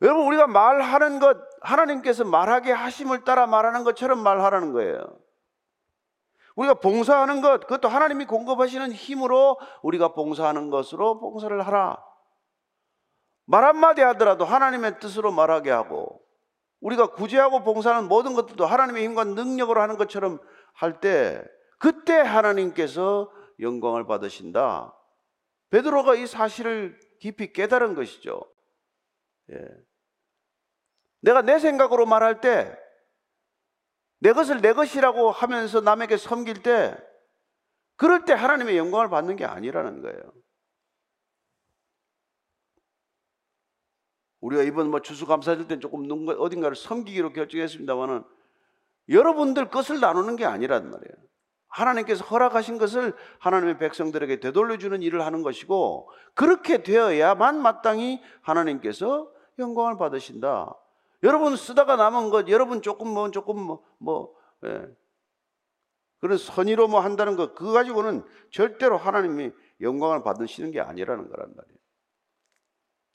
여러분 0.02 0.28
우리가 0.28 0.46
말하는 0.46 1.20
것 1.20 1.38
하나님께서 1.62 2.24
말하게 2.24 2.72
하심을 2.72 3.24
따라 3.24 3.48
말하는 3.48 3.84
것처럼 3.84 4.20
말하라는 4.20 4.72
거예요. 4.74 5.20
우리가 6.56 6.76
봉사하는 6.76 7.42
것, 7.42 7.62
그것도 7.62 7.88
하나님이 7.88 8.26
공급하시는 8.26 8.92
힘으로 8.92 9.58
우리가 9.82 10.14
봉사하는 10.14 10.70
것으로 10.70 11.20
봉사를 11.20 11.66
하라. 11.66 12.04
말 13.46 13.64
한마디 13.64 14.02
하더라도 14.02 14.46
하나님의 14.46 15.00
뜻으로 15.00 15.32
말하게 15.32 15.72
하고, 15.72 16.22
우리가 16.82 17.12
구제하고 17.12 17.64
봉사하는 17.64 18.08
모든 18.08 18.34
것들도 18.34 18.66
하나님의 18.66 19.04
힘과 19.06 19.24
능력으로 19.24 19.82
하는 19.82 19.98
것처럼 19.98 20.40
할 20.74 21.00
때, 21.00 21.44
그때 21.78 22.14
하나님께서 22.14 23.32
영광을 23.60 24.06
받으신다. 24.06 24.94
베드로가 25.70 26.16
이 26.16 26.28
사실을 26.28 27.00
깊이 27.20 27.54
깨달은 27.54 27.96
것이죠. 27.96 28.42
예. 29.52 29.68
내가 31.22 31.42
내 31.42 31.60
생각으로 31.60 32.06
말할 32.06 32.42
때 32.42 32.90
내 34.20 34.34
것을 34.34 34.62
내 34.62 34.74
것이라고 34.74 35.32
하면서 35.32 35.82
남에게 35.82 36.18
섬길 36.18 36.62
때 36.62 36.96
그럴 37.96 38.26
때 38.26 38.34
하나님의 38.34 38.78
영광을 38.78 39.10
받는 39.10 39.36
게 39.36 39.46
아니라는 39.46 40.02
거예요. 40.02 40.20
우리가 44.42 44.64
이번 44.64 44.90
뭐 44.90 45.02
추수감사절 45.02 45.68
때 45.68 45.80
조금 45.80 46.08
누군가 46.08 46.34
어딘가를 46.34 46.76
섬기기로 46.76 47.34
결정했습니다만은 47.34 48.24
여러분들 49.10 49.70
것을 49.70 50.00
나누는 50.00 50.36
게 50.38 50.46
아니란 50.46 50.90
말이에요. 50.90 51.30
하나님께서 51.68 52.24
허락하신 52.26 52.78
것을 52.78 53.14
하나님의 53.40 53.78
백성들에게 53.80 54.40
되돌려주는 54.40 55.02
일을 55.02 55.26
하는 55.26 55.44
것이고 55.44 56.10
그렇게 56.36 56.84
되어야만 56.84 57.62
마땅히 57.62 58.22
하나님께서 58.42 59.32
영광을 59.60 59.98
받으신다. 59.98 60.74
여러분 61.24 61.56
쓰다가 61.56 61.96
남은 61.96 62.30
것, 62.30 62.48
여러분 62.50 62.82
조금 62.82 63.08
뭐 63.10 63.30
조금 63.32 63.60
뭐, 63.60 63.84
뭐 63.98 64.34
예. 64.66 64.88
그런 66.20 66.38
선의로 66.38 66.88
뭐 66.88 67.00
한다는 67.00 67.36
것, 67.36 67.56
그거 67.56 67.72
가지고는 67.72 68.24
절대로 68.52 68.98
하나님이 68.98 69.52
영광을 69.82 70.24
받으시는 70.24 70.72
게 70.72 70.82
아니라는 70.82 71.30
거란 71.30 71.54
말이에요. 71.56 71.78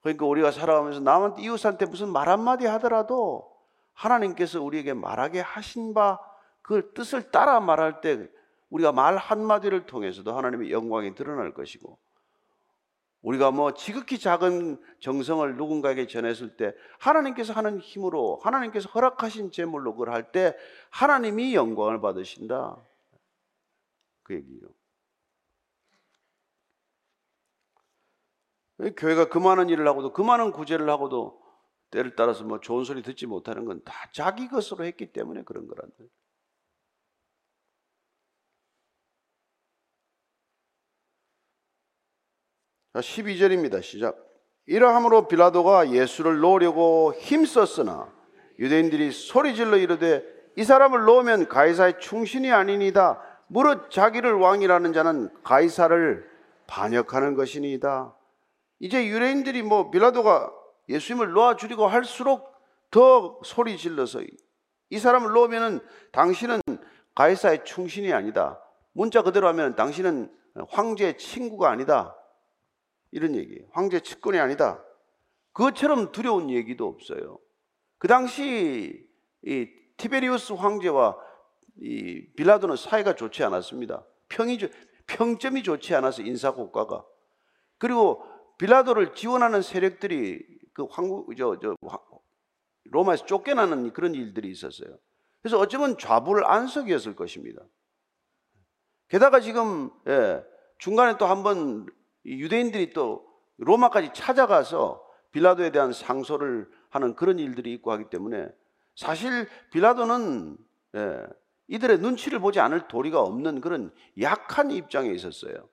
그러니까 0.00 0.26
우리가 0.26 0.50
살아가면서 0.50 1.00
남한테 1.00 1.42
이웃한테 1.42 1.86
무슨 1.86 2.10
말 2.10 2.28
한마디 2.28 2.66
하더라도 2.66 3.50
하나님께서 3.92 4.62
우리에게 4.62 4.94
말하게 4.94 5.40
하신 5.40 5.94
바 5.94 6.18
그 6.64 6.94
뜻을 6.94 7.30
따라 7.30 7.60
말할 7.60 8.00
때 8.00 8.26
우리가 8.70 8.90
말 8.90 9.18
한마디를 9.18 9.84
통해서도 9.84 10.34
하나님의 10.34 10.72
영광이 10.72 11.14
드러날 11.14 11.52
것이고 11.52 11.98
우리가 13.24 13.50
뭐 13.50 13.72
지극히 13.72 14.18
작은 14.18 14.78
정성을 15.00 15.56
누군가에게 15.56 16.06
전했을 16.06 16.56
때 16.58 16.74
하나님께서 16.98 17.54
하는 17.54 17.80
힘으로 17.80 18.38
하나님께서 18.42 18.90
허락하신 18.90 19.50
제물로 19.50 19.92
그걸 19.94 20.10
할 20.12 20.30
때 20.30 20.54
하나님이 20.90 21.54
영광을 21.54 22.00
받으신다. 22.00 22.76
그 24.24 24.34
얘기예요. 24.34 24.68
교회가 28.96 29.28
그 29.28 29.38
많은 29.38 29.68
일을 29.70 29.86
하고도 29.88 30.12
그 30.12 30.20
많은 30.20 30.50
구제를 30.52 30.88
하고도 30.90 31.40
때를 31.90 32.16
따라서 32.16 32.44
뭐 32.44 32.60
좋은 32.60 32.84
소리 32.84 33.02
듣지 33.02 33.26
못하는 33.26 33.64
건 33.64 33.82
다 33.84 33.94
자기 34.12 34.48
것으로 34.48 34.84
했기 34.84 35.12
때문에 35.12 35.44
그런 35.44 35.66
거란 35.66 35.90
말 35.98 36.08
이에요. 42.94 43.00
12절입니다. 43.00 43.82
시작. 43.82 44.16
이러함으로 44.66 45.28
빌라도가 45.28 45.90
예수를 45.90 46.38
놓으려고 46.38 47.12
힘썼으나 47.18 48.12
유대인들이 48.58 49.10
소리질러 49.10 49.76
이르되 49.76 50.24
이 50.56 50.64
사람을 50.64 51.04
놓으면 51.04 51.48
가이사의 51.48 51.98
충신이 51.98 52.52
아니니다. 52.52 53.20
무릇 53.48 53.90
자기를 53.90 54.34
왕이라는 54.34 54.92
자는 54.92 55.28
가이사를 55.42 56.24
반역하는 56.66 57.34
것이니이다. 57.34 58.14
이제 58.78 59.06
유대인들이 59.06 59.62
뭐 59.62 59.90
빌라도가 59.90 60.50
예수님을 60.88 61.32
놓아 61.32 61.56
주려고 61.56 61.86
할수록 61.86 62.54
더 62.90 63.38
소리 63.42 63.76
질러서 63.76 64.20
이 64.90 64.98
사람을 64.98 65.32
놓으면은 65.32 65.80
당신은 66.12 66.60
가이사의 67.14 67.64
충신이 67.64 68.12
아니다. 68.12 68.60
문자 68.92 69.22
그대로 69.22 69.48
하면 69.48 69.74
당신은 69.74 70.30
황제의 70.68 71.18
친구가 71.18 71.68
아니다. 71.68 72.14
이런 73.14 73.36
얘기예요. 73.36 73.68
황제 73.70 74.00
측근이 74.00 74.38
아니다. 74.40 74.82
그것처럼 75.52 76.10
두려운 76.10 76.50
얘기도 76.50 76.88
없어요. 76.88 77.38
그 77.98 78.08
당시 78.08 79.06
이 79.42 79.68
티베리우스 79.96 80.52
황제와 80.54 81.16
이 81.80 82.26
빌라도는 82.36 82.74
사이가 82.74 83.14
좋지 83.14 83.44
않았습니다. 83.44 84.04
평이 84.28 84.58
평점이 85.06 85.62
좋지 85.62 85.94
않아서 85.94 86.22
인사 86.22 86.50
국가가 86.50 87.04
그리고 87.78 88.24
빌라도를 88.58 89.14
지원하는 89.14 89.62
세력들이 89.62 90.44
그 90.72 90.88
황국 90.90 91.36
저 91.36 91.56
저 91.62 91.76
로마에서 92.90 93.26
쫓겨나는 93.26 93.92
그런 93.92 94.14
일들이 94.14 94.50
있었어요. 94.50 94.98
그래서 95.40 95.58
어쩌면 95.58 95.96
좌불 95.98 96.44
안석이었을 96.44 97.14
것입니다. 97.14 97.62
게다가 99.08 99.38
지금 99.38 99.90
예, 100.08 100.44
중간에 100.78 101.16
또 101.16 101.26
한번 101.26 101.86
유대인들이 102.24 102.92
또 102.92 103.26
로마까지 103.58 104.10
찾아가서 104.14 105.02
빌라도에 105.32 105.70
대한 105.70 105.92
상소를 105.92 106.68
하는 106.90 107.14
그런 107.14 107.38
일들이 107.38 107.72
있고 107.74 107.92
하기 107.92 108.04
때문에 108.10 108.48
사실 108.94 109.48
빌라도는 109.72 110.56
예, 110.96 111.22
이들의 111.66 111.98
눈치를 111.98 112.38
보지 112.38 112.60
않을 112.60 112.86
도리가 112.88 113.20
없는 113.20 113.60
그런 113.60 113.92
약한 114.20 114.70
입장에 114.70 115.10
있었어요. 115.10 115.68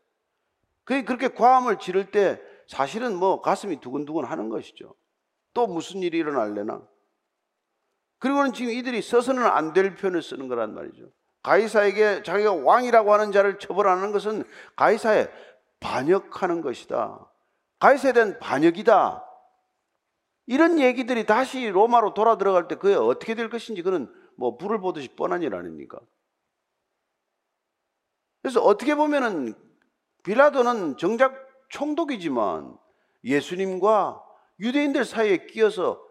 그게 0.83 1.03
그렇게 1.03 1.27
과함을 1.27 1.77
지를 1.77 2.09
때 2.09 2.41
사실은 2.67 3.15
뭐 3.15 3.41
가슴이 3.41 3.79
두근두근 3.81 4.25
하는 4.25 4.49
것이죠. 4.49 4.95
또 5.53 5.67
무슨 5.67 6.01
일이 6.01 6.17
일어날래나? 6.17 6.81
그리고는 8.19 8.53
지금 8.53 8.71
이들이 8.71 9.01
써서는 9.01 9.43
안 9.45 9.73
될 9.73 9.95
표현을 9.95 10.21
쓰는 10.21 10.47
거란 10.47 10.73
말이죠. 10.73 11.09
가이사에게 11.43 12.23
자기가 12.23 12.53
왕이라고 12.53 13.11
하는 13.13 13.31
자를 13.31 13.57
처벌하는 13.59 14.11
것은 14.11 14.43
가이사의 14.75 15.29
반역하는 15.81 16.61
것이다. 16.61 17.29
가이사에 17.79 18.13
대한 18.13 18.39
반역이다. 18.39 19.25
이런 20.45 20.79
얘기들이 20.79 21.25
다시 21.25 21.67
로마로 21.67 22.13
돌아 22.13 22.37
들어갈 22.37 22.67
때 22.67 22.75
그게 22.75 22.95
어떻게 22.95 23.35
될 23.35 23.49
것인지 23.49 23.81
그는 23.81 24.11
뭐 24.35 24.57
불을 24.57 24.79
보듯이 24.79 25.09
뻔한 25.09 25.41
일 25.41 25.53
아닙니까? 25.53 25.99
그래서 28.41 28.61
어떻게 28.61 28.95
보면은 28.95 29.53
빌라도는 30.23 30.97
정작 30.97 31.35
총독이지만 31.69 32.77
예수님과 33.23 34.23
유대인들 34.59 35.05
사이에 35.05 35.45
끼어서 35.47 36.01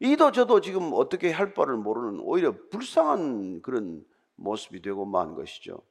이도 0.00 0.30
저도 0.30 0.60
지금 0.60 0.90
어떻게 0.92 1.32
할 1.32 1.54
바를 1.54 1.76
모르는 1.76 2.20
오히려 2.20 2.54
불쌍한 2.70 3.62
그런 3.62 4.04
모습이 4.36 4.82
되고 4.82 5.06
만 5.06 5.34
것이죠. 5.34 5.82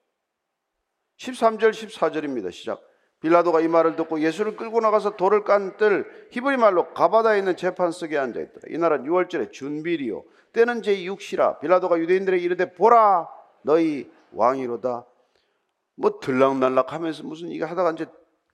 13절 1.17 1.71
14절입니다. 1.71 2.51
시작. 2.51 2.81
빌라도가 3.21 3.61
이 3.61 3.67
말을 3.67 3.95
듣고 3.95 4.19
예수를 4.19 4.55
끌고 4.55 4.81
나가서 4.81 5.15
돌을 5.15 5.43
깐 5.43 5.77
뜰 5.77 6.05
히브리 6.31 6.57
말로 6.57 6.93
가바다에 6.93 7.39
있는 7.39 7.55
재판석에 7.55 8.17
앉아 8.17 8.39
있더라. 8.39 8.61
이 8.69 8.77
날은 8.77 9.03
6월절에 9.03 9.51
준비리요. 9.51 10.23
때는 10.53 10.81
제6시라. 10.81 11.59
빌라도가 11.59 11.97
유대인들에게 11.97 12.43
이르되 12.43 12.73
보라 12.73 13.27
너희 13.63 14.11
왕이로다. 14.33 15.05
뭐 15.95 16.19
들락날락 16.19 16.93
하면서 16.93 17.23
무슨 17.23 17.49
이거 17.49 17.65
하다가 17.65 17.91
이제 17.91 18.05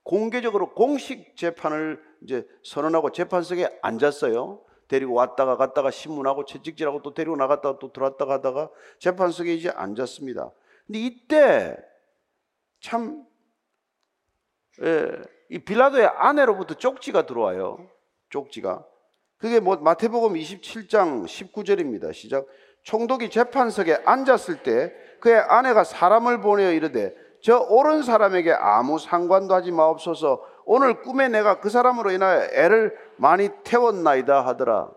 공개적으로 0.03 0.73
공식 0.73 1.35
재판을 1.35 2.01
이제 2.23 2.47
선언하고 2.63 3.11
재판석에 3.11 3.79
앉았어요. 3.81 4.61
데리고 4.87 5.13
왔다가 5.13 5.57
갔다가 5.57 5.89
신문하고 5.89 6.45
채찍질하고 6.45 7.01
또 7.01 7.13
데리고 7.13 7.35
나갔다가 7.35 7.79
또 7.79 7.91
들어왔다가 7.91 8.35
하다가 8.35 8.69
재판석에 8.99 9.53
이제 9.53 9.69
앉았습니다. 9.69 10.51
근데 10.85 10.99
이때 10.99 11.77
참, 12.81 13.25
예, 14.81 15.11
이 15.49 15.59
빌라도의 15.59 16.07
아내로부터 16.07 16.73
쪽지가 16.73 17.25
들어와요. 17.25 17.87
쪽지가. 18.29 18.85
그게 19.37 19.59
뭐 19.59 19.75
마태복음 19.77 20.33
27장 20.33 21.25
19절입니다. 21.25 22.13
시작. 22.13 22.45
총독이 22.83 23.29
재판석에 23.29 24.01
앉았을 24.05 24.63
때 24.63 24.93
그의 25.19 25.39
아내가 25.39 25.83
사람을 25.83 26.41
보내어 26.41 26.71
이르되 26.71 27.15
저 27.43 27.59
옳은 27.59 28.03
사람에게 28.03 28.51
아무 28.53 28.97
상관도 28.97 29.53
하지 29.53 29.71
마옵소서 29.71 30.43
오늘 30.65 31.01
꿈에 31.01 31.27
내가 31.27 31.59
그 31.59 31.69
사람으로 31.69 32.11
인하여 32.11 32.49
애를 32.53 32.97
많이 33.17 33.49
태웠나이다 33.63 34.45
하더라. 34.45 34.91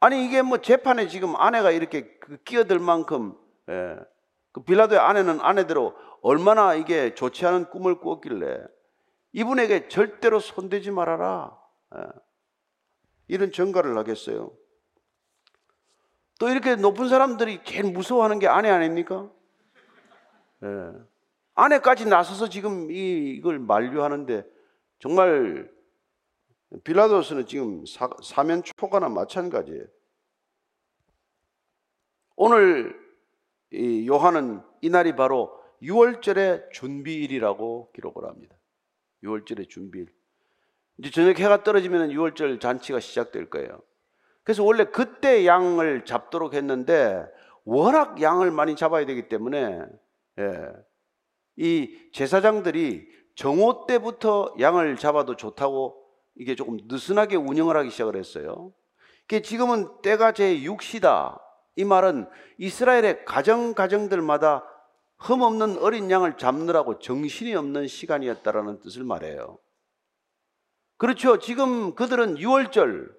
아니 0.00 0.24
이게 0.24 0.42
뭐 0.42 0.58
재판에 0.58 1.08
지금 1.08 1.34
아내가 1.36 1.70
이렇게 1.70 2.18
그 2.20 2.36
끼어들 2.44 2.78
만큼 2.78 3.34
예, 3.68 3.96
그 4.58 4.64
빌라도의 4.64 4.98
아내는 4.98 5.40
아내대로 5.40 5.94
얼마나 6.20 6.74
이게 6.74 7.14
좋지 7.14 7.46
않은 7.46 7.70
꿈을 7.70 8.00
꾸었길래 8.00 8.58
이분에게 9.32 9.88
절대로 9.88 10.40
손대지 10.40 10.90
말아라. 10.90 11.56
예, 11.94 12.00
이런 13.28 13.52
전가를 13.52 13.96
하겠어요. 13.96 14.50
또 16.40 16.48
이렇게 16.48 16.74
높은 16.74 17.08
사람들이 17.08 17.62
제일 17.62 17.92
무서워하는 17.92 18.40
게 18.40 18.48
아내 18.48 18.68
아닙니까? 18.68 19.30
예. 20.64 20.92
아내까지 21.54 22.06
나서서 22.06 22.48
지금 22.48 22.90
이, 22.90 23.30
이걸 23.36 23.60
만류하는데 23.60 24.44
정말 24.98 25.70
빌라도스는 26.82 27.46
지금 27.46 27.86
사, 27.86 28.10
사면 28.24 28.64
초과나 28.64 29.08
마찬가지예요. 29.08 29.84
오늘 32.34 32.98
이 33.04 33.07
요한은 33.74 34.62
이날이 34.80 35.14
바로 35.14 35.58
6월절의 35.82 36.72
준비일이라고 36.72 37.92
기록을 37.92 38.28
합니다. 38.28 38.56
6월절의 39.22 39.68
준비일. 39.68 40.08
이제 40.98 41.10
저녁 41.10 41.38
해가 41.38 41.62
떨어지면 41.62 42.10
6월절 42.10 42.60
잔치가 42.60 43.00
시작될 43.00 43.50
거예요. 43.50 43.80
그래서 44.42 44.64
원래 44.64 44.84
그때 44.84 45.46
양을 45.46 46.04
잡도록 46.04 46.54
했는데 46.54 47.24
워낙 47.64 48.20
양을 48.20 48.50
많이 48.50 48.76
잡아야 48.76 49.04
되기 49.04 49.28
때문에 49.28 49.82
예, 50.38 50.72
이 51.56 52.10
제사장들이 52.12 53.06
정오 53.34 53.86
때부터 53.86 54.54
양을 54.58 54.96
잡아도 54.96 55.36
좋다고 55.36 56.02
이게 56.36 56.54
조금 56.54 56.78
느슨하게 56.84 57.36
운영을 57.36 57.76
하기 57.76 57.90
시작을 57.90 58.16
했어요. 58.16 58.72
그 59.26 59.42
지금은 59.42 60.00
때가 60.02 60.32
제 60.32 60.56
6시다. 60.60 61.38
이 61.78 61.84
말은 61.84 62.28
이스라엘의 62.58 63.24
가정 63.24 63.72
가정들마다 63.72 64.64
흠 65.16 65.42
없는 65.42 65.78
어린 65.78 66.10
양을 66.10 66.36
잡느라고 66.36 66.98
정신이 66.98 67.54
없는 67.54 67.86
시간이었다라는 67.86 68.80
뜻을 68.80 69.04
말해요. 69.04 69.58
그렇죠. 70.96 71.38
지금 71.38 71.94
그들은 71.94 72.34
6월절 72.34 73.14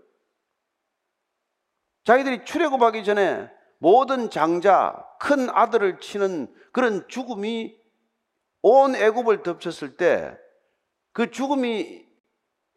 자기들이 2.04 2.44
출애굽하기 2.46 3.04
전에 3.06 3.50
모든 3.78 4.30
장자 4.30 5.06
큰 5.20 5.50
아들을 5.50 6.00
치는 6.00 6.54
그런 6.74 7.08
죽음이 7.08 7.76
온 8.62 8.96
애굽을 8.96 9.44
덮쳤을 9.44 9.96
때 9.96 10.38
그 11.12 11.32
죽음이 11.32 12.06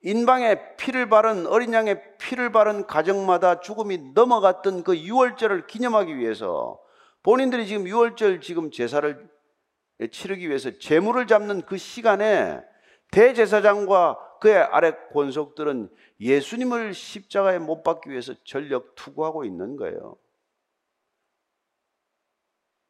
인방에 0.03 0.76
피를 0.76 1.09
바른 1.09 1.46
어린 1.46 1.72
양의 1.72 2.18
피를 2.18 2.50
바른 2.50 2.86
가정마다 2.86 3.61
죽음이 3.61 3.98
넘어갔던 4.14 4.82
그 4.82 4.98
유월절을 4.98 5.68
기념하기 5.68 6.18
위해서 6.18 6.80
본인들이 7.22 7.66
지금 7.66 7.86
유월절 7.86 8.40
지금 8.40 8.70
제사를 8.70 9.30
치르기 10.11 10.48
위해서 10.48 10.76
제물을 10.78 11.28
잡는 11.28 11.62
그 11.62 11.76
시간에 11.76 12.61
대제사장과 13.12 14.38
그의 14.40 14.57
아래 14.57 14.92
권속들은 15.12 15.88
예수님을 16.20 16.94
십자가에 16.94 17.61
못 17.61 17.84
박기 17.84 18.11
위해서 18.11 18.34
전력 18.42 18.96
투구하고 18.96 19.44
있는 19.44 19.76
거예요. 19.76 20.16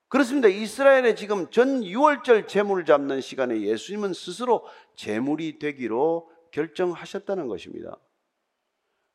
그렇습니다. 0.09 0.49
이스라엘에 0.49 1.15
지금 1.15 1.51
전 1.51 1.81
6월절 1.81 2.49
제물을 2.49 2.85
잡는 2.85 3.21
시간에 3.21 3.61
예수님은 3.61 4.13
스스로 4.15 4.65
제물이 4.95 5.59
되기로 5.59 6.31
결정하셨다는 6.53 7.49
것입니다. 7.49 7.97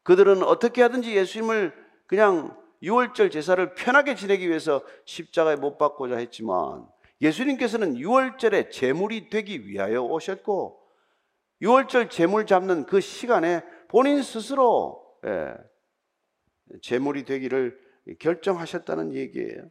그들은 0.03 0.43
어떻게 0.43 0.81
하든지 0.81 1.15
예수님을 1.15 1.73
그냥 2.05 2.55
6월절 2.83 3.31
제사를 3.31 3.73
편하게 3.73 4.15
지내기 4.15 4.47
위해서 4.47 4.83
십자가에 5.05 5.55
못 5.55 5.77
박고자 5.77 6.17
했지만 6.17 6.87
예수님께서는 7.21 7.95
6월절에 7.95 8.71
제물이 8.71 9.29
되기 9.29 9.67
위하여 9.67 10.01
오셨고 10.03 10.79
6월절 11.61 12.09
재물 12.09 12.45
잡는 12.45 12.85
그 12.85 13.01
시간에 13.01 13.63
본인 13.87 14.21
스스로 14.21 15.03
예, 15.25 15.55
재물이 16.81 17.25
되기를 17.25 17.79
결정하셨다는 18.19 19.13
얘기예요. 19.13 19.63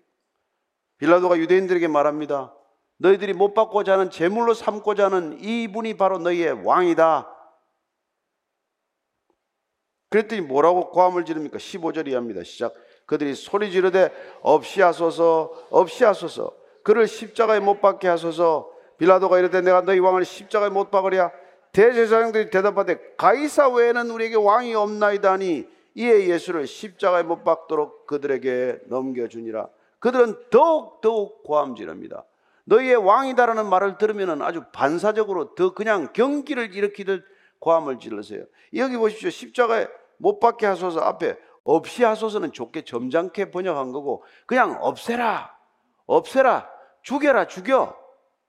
빌라도가 0.98 1.38
유대인들에게 1.38 1.86
말합니다. 1.88 2.54
너희들이 2.98 3.34
못 3.34 3.54
받고자 3.54 3.92
하는 3.92 4.10
재물로 4.10 4.54
삼고자 4.54 5.06
하는 5.06 5.38
이분이 5.38 5.96
바로 5.96 6.18
너희의 6.18 6.64
왕이다. 6.64 7.35
그랬더니 10.08 10.42
뭐라고 10.42 10.90
고함을 10.90 11.24
지릅니까? 11.24 11.58
15절 11.58 12.08
이 12.08 12.14
합니다. 12.14 12.42
시작. 12.44 12.74
그들이 13.06 13.34
소리 13.34 13.70
지르되 13.70 14.10
없이 14.42 14.82
하소서 14.82 15.52
없이 15.70 16.04
하소서 16.04 16.52
그를 16.82 17.06
십자가에 17.06 17.60
못 17.60 17.80
박게 17.80 18.08
하소서 18.08 18.70
빌라도가 18.98 19.38
이르되 19.38 19.60
내가 19.60 19.82
너희 19.82 19.98
왕을 19.98 20.24
십자가에 20.24 20.70
못 20.70 20.90
박으랴 20.90 21.30
대제사장들이 21.72 22.50
대답하되 22.50 22.98
가이사 23.16 23.68
외에는 23.68 24.10
우리에게 24.10 24.36
왕이 24.36 24.74
없나이다니 24.74 25.66
이에 25.94 26.28
예수를 26.28 26.66
십자가에 26.66 27.22
못 27.22 27.44
박도록 27.44 28.06
그들에게 28.06 28.80
넘겨주니라. 28.86 29.68
그들은 29.98 30.36
더욱 30.50 31.00
더욱 31.00 31.42
고함지릅니다. 31.42 32.24
너희의 32.64 32.96
왕이다라는 32.96 33.66
말을 33.66 33.98
들으면 33.98 34.42
아주 34.42 34.62
반사적으로 34.72 35.54
더 35.54 35.72
그냥 35.72 36.12
경기를 36.12 36.74
일으키듯 36.74 37.24
고함을 37.60 37.98
질러세요. 37.98 38.44
여기 38.74 38.96
보십시오. 38.96 39.30
십자가에 39.30 39.88
못 40.18 40.38
박게 40.40 40.66
하소서 40.66 41.00
앞에 41.00 41.36
없이 41.64 42.04
하소서는 42.04 42.52
좋게 42.52 42.84
점잖게 42.84 43.50
번역한 43.50 43.92
거고 43.92 44.24
그냥 44.46 44.78
없애라, 44.80 45.54
없애라, 46.06 46.70
죽여라, 47.02 47.46
죽여. 47.46 47.96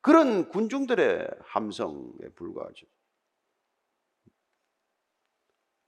그런 0.02 0.50
군중들의 0.50 1.28
함성에 1.44 2.30
불과하죠. 2.36 2.86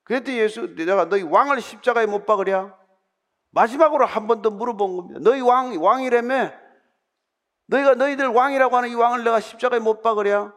그랬더니 0.04 0.40
예수 0.40 0.76
내가 0.76 1.06
너희 1.06 1.22
왕을 1.24 1.62
십자가에 1.62 2.06
못 2.08 2.26
박으랴? 2.26 2.78
마지막으로 3.52 4.06
한 4.06 4.28
번 4.28 4.42
더 4.42 4.50
물어본 4.50 4.98
겁니다. 4.98 5.20
너희 5.24 5.42
왕 5.42 5.76
왕이라며? 5.82 6.52
너희가 7.68 7.94
너희들 7.96 8.28
왕이라고 8.28 8.76
하는 8.76 8.90
이 8.90 8.96
왕을 8.96 9.24
내가 9.24 9.40
십자가에 9.40 9.80
못 9.80 10.02
박으랴? 10.02 10.54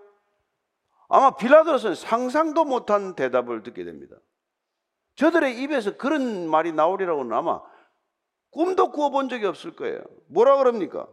아마 1.15 1.37
빌라도스는 1.37 1.95
상상도 1.95 2.65
못한 2.65 3.15
대답을 3.15 3.63
듣게 3.63 3.85
됩니다. 3.85 4.17
저들의 5.17 5.61
입에서 5.61 5.99
그런 5.99 6.49
말이 6.49 6.73
나오리라고는 6.73 7.37
아마 7.37 7.61
꿈도 8.51 8.91
꾸어본 8.91 9.29
적이 9.29 9.45
없을 9.45 9.77
거예요. 9.77 10.03
뭐라 10.29 10.57
그럽니까? 10.57 11.07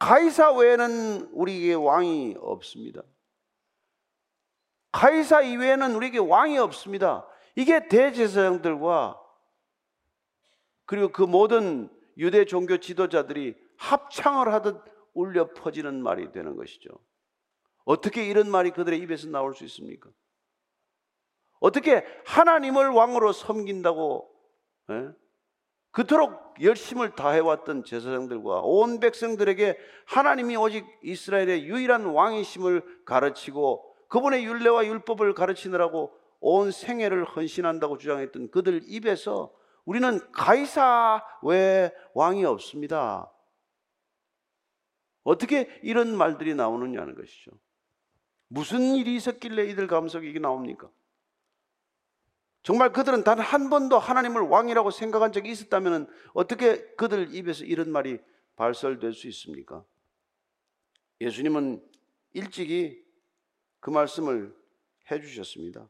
가이사 0.00 0.50
외에는 0.50 1.30
우리에게 1.30 1.74
왕이 1.74 2.34
없습니다. 2.40 3.02
카이사 4.90 5.42
이외에는 5.42 5.94
우리에게 5.94 6.18
왕이 6.18 6.58
없습니다. 6.58 7.24
이게 7.54 7.86
대제사장들과 7.86 9.16
그리고 10.86 11.12
그 11.12 11.22
모든 11.22 11.88
유대 12.18 12.44
종교 12.46 12.78
지도자들이 12.78 13.54
합창을 13.76 14.52
하듯 14.52 14.82
울려 15.14 15.52
퍼지는 15.54 16.02
말이 16.02 16.32
되는 16.32 16.56
것이죠. 16.56 16.90
어떻게 17.84 18.26
이런 18.26 18.50
말이 18.50 18.70
그들의 18.70 18.98
입에서 19.00 19.28
나올 19.28 19.54
수 19.54 19.64
있습니까? 19.64 20.10
어떻게 21.60 22.04
하나님을 22.26 22.88
왕으로 22.88 23.32
섬긴다고 23.32 24.30
예? 24.90 25.10
그토록 25.92 26.54
열심을 26.60 27.14
다해왔던 27.14 27.84
제사장들과 27.84 28.62
온 28.62 28.98
백성들에게 28.98 29.78
하나님이 30.06 30.56
오직 30.56 30.86
이스라엘의 31.02 31.64
유일한 31.64 32.06
왕이심을 32.06 33.04
가르치고 33.04 33.94
그분의 34.08 34.44
율례와 34.44 34.86
율법을 34.86 35.34
가르치느라고 35.34 36.12
온 36.40 36.70
생애를 36.70 37.24
헌신한다고 37.24 37.98
주장했던 37.98 38.50
그들 38.50 38.80
입에서 38.86 39.52
우리는 39.84 40.18
가이사 40.32 41.24
외에 41.42 41.92
왕이 42.14 42.44
없습니다. 42.44 43.30
어떻게 45.24 45.68
이런 45.82 46.16
말들이 46.16 46.54
나오느냐는 46.54 47.14
것이죠. 47.14 47.52
무슨 48.52 48.96
일이 48.96 49.16
있었길래 49.16 49.64
이들 49.70 49.86
감속이 49.86 50.28
이게 50.28 50.38
나옵니까? 50.38 50.90
정말 52.62 52.92
그들은 52.92 53.24
단 53.24 53.40
한 53.40 53.70
번도 53.70 53.98
하나님을 53.98 54.42
왕이라고 54.42 54.90
생각한 54.90 55.32
적이 55.32 55.50
있었다면 55.52 56.06
어떻게 56.34 56.84
그들 56.96 57.34
입에서 57.34 57.64
이런 57.64 57.90
말이 57.90 58.18
발설될 58.56 59.14
수 59.14 59.26
있습니까? 59.28 59.82
예수님은 61.22 61.82
일찍이 62.34 63.02
그 63.80 63.88
말씀을 63.88 64.54
해 65.10 65.20
주셨습니다. 65.20 65.88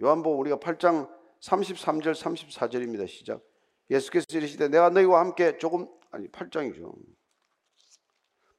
요한복음 0.00 0.38
우리가 0.38 0.58
8장 0.58 1.10
33절 1.40 2.14
34절입니다. 2.14 3.08
시작. 3.08 3.42
예수께서 3.90 4.26
이르시되 4.30 4.68
내가 4.68 4.88
너희와 4.90 5.18
함께 5.18 5.58
조금 5.58 5.88
아니 6.12 6.28
8장이죠. 6.28 6.94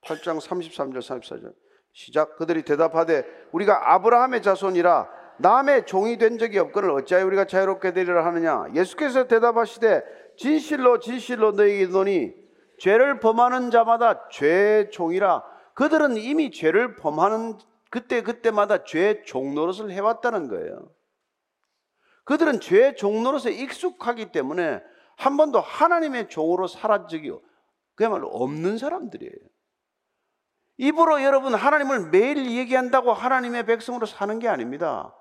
8장 0.01 0.39
33절 0.41 0.97
34절 0.99 1.64
시작 1.95 2.35
그들이 2.35 2.63
대답하되 2.63 3.23
우리가 3.53 3.93
아브라함의 3.93 4.41
자손이라 4.41 5.09
남의 5.39 5.85
종이 5.85 6.17
된 6.17 6.37
적이 6.37 6.59
없거늘 6.59 6.91
어찌하여 6.91 7.25
우리가 7.25 7.45
자유롭게 7.45 7.93
되리라 7.93 8.25
하느냐 8.25 8.65
예수께서 8.75 9.27
대답하시되 9.27 10.03
진실로 10.37 10.99
진실로 10.99 11.53
너희에게 11.53 11.83
이르노니 11.83 12.33
죄를 12.79 13.21
범하는 13.21 13.71
자마다 13.71 14.27
죄의 14.29 14.91
종이라 14.91 15.41
그들은 15.73 16.17
이미 16.17 16.51
죄를 16.51 16.97
범하는 16.97 17.59
그때 17.89 18.21
그때마다 18.21 18.83
죄의 18.83 19.23
종 19.25 19.55
노릇을 19.55 19.89
해왔다는 19.89 20.49
거예요. 20.49 20.91
그들은 22.25 22.59
죄의 22.59 22.97
종 22.97 23.23
노릇에 23.23 23.53
익숙하기 23.53 24.33
때문에 24.33 24.81
한 25.15 25.37
번도 25.37 25.61
하나님의 25.61 26.27
종으로 26.27 26.67
살아 26.67 27.07
적이 27.07 27.39
그야말로 27.95 28.27
없는 28.27 28.77
사람들이에요. 28.77 29.54
입으로 30.78 31.23
여러분 31.23 31.53
하나님을 31.55 32.09
매일 32.09 32.51
얘기한다고 32.51 33.13
하나님의 33.13 33.65
백성으로 33.65 34.05
사는 34.05 34.38
게 34.39 34.47
아닙니다. 34.47 35.15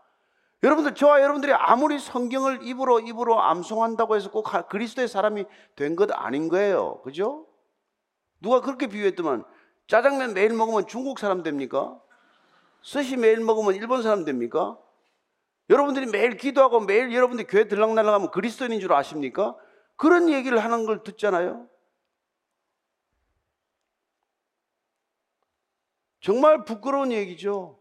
여러분들 0.62 0.94
저와 0.94 1.20
여러분들이 1.20 1.52
아무리 1.52 1.98
성경을 1.98 2.60
입으로 2.62 3.00
입으로 3.00 3.40
암송한다고 3.42 4.16
해서 4.16 4.30
꼭 4.30 4.46
그리스도의 4.68 5.08
사람이 5.08 5.44
된 5.76 5.94
것 5.94 6.10
아닌 6.12 6.48
거예요. 6.48 7.00
그죠? 7.02 7.46
누가 8.40 8.60
그렇게 8.60 8.86
비유했더만 8.86 9.44
짜장면 9.86 10.34
매일 10.34 10.54
먹으면 10.54 10.86
중국 10.86 11.18
사람 11.18 11.42
됩니까? 11.42 11.98
스시 12.82 13.16
매일 13.16 13.40
먹으면 13.40 13.74
일본 13.74 14.02
사람 14.02 14.24
됩니까? 14.24 14.78
여러분들이 15.70 16.06
매일 16.06 16.36
기도하고 16.36 16.80
매일 16.80 17.14
여러분들이 17.14 17.46
교회 17.46 17.68
들락날락하면 17.68 18.30
그리스도인인 18.30 18.80
줄 18.80 18.92
아십니까? 18.92 19.54
그런 19.96 20.28
얘기를 20.28 20.58
하는 20.58 20.84
걸 20.86 21.02
듣잖아요. 21.02 21.66
정말 26.24 26.64
부끄러운 26.64 27.12
얘기죠. 27.12 27.78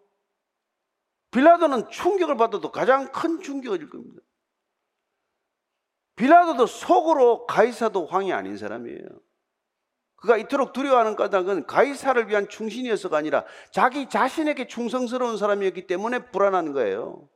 빌라도는 1.32 1.90
충격을 1.90 2.36
받아도 2.36 2.74
가장 2.74 3.10
큰 3.14 3.40
충격일 3.40 3.90
겁니다. 3.90 4.22
빌라도도 6.18 6.68
속으로 6.68 7.46
가이사도 7.46 8.10
왕이 8.12 8.34
아닌 8.34 8.58
사람이에요. 8.58 9.08
그가 10.18 10.36
이토록 10.36 10.74
두려워하는 10.74 11.16
까닭은 11.16 11.68
가이사를 11.68 12.28
위한 12.28 12.50
충신이어서가 12.50 13.16
아니라 13.16 13.46
자기 13.72 14.10
자신에게 14.10 14.68
충성스러운 14.68 15.38
사람이었기 15.38 15.88
때문에 15.88 16.30
불안한 16.32 16.74
거예요. 16.74 17.30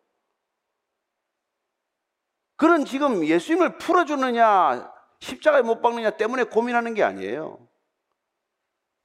그는 2.58 2.84
지금 2.84 3.26
예수님을 3.26 3.78
풀어주느냐, 3.78 4.92
십자가에 5.22 5.62
못 5.62 5.82
박느냐 5.82 6.18
때문에 6.18 6.44
고민하는 6.44 6.94
게 6.96 7.04
아니에요. 7.04 7.67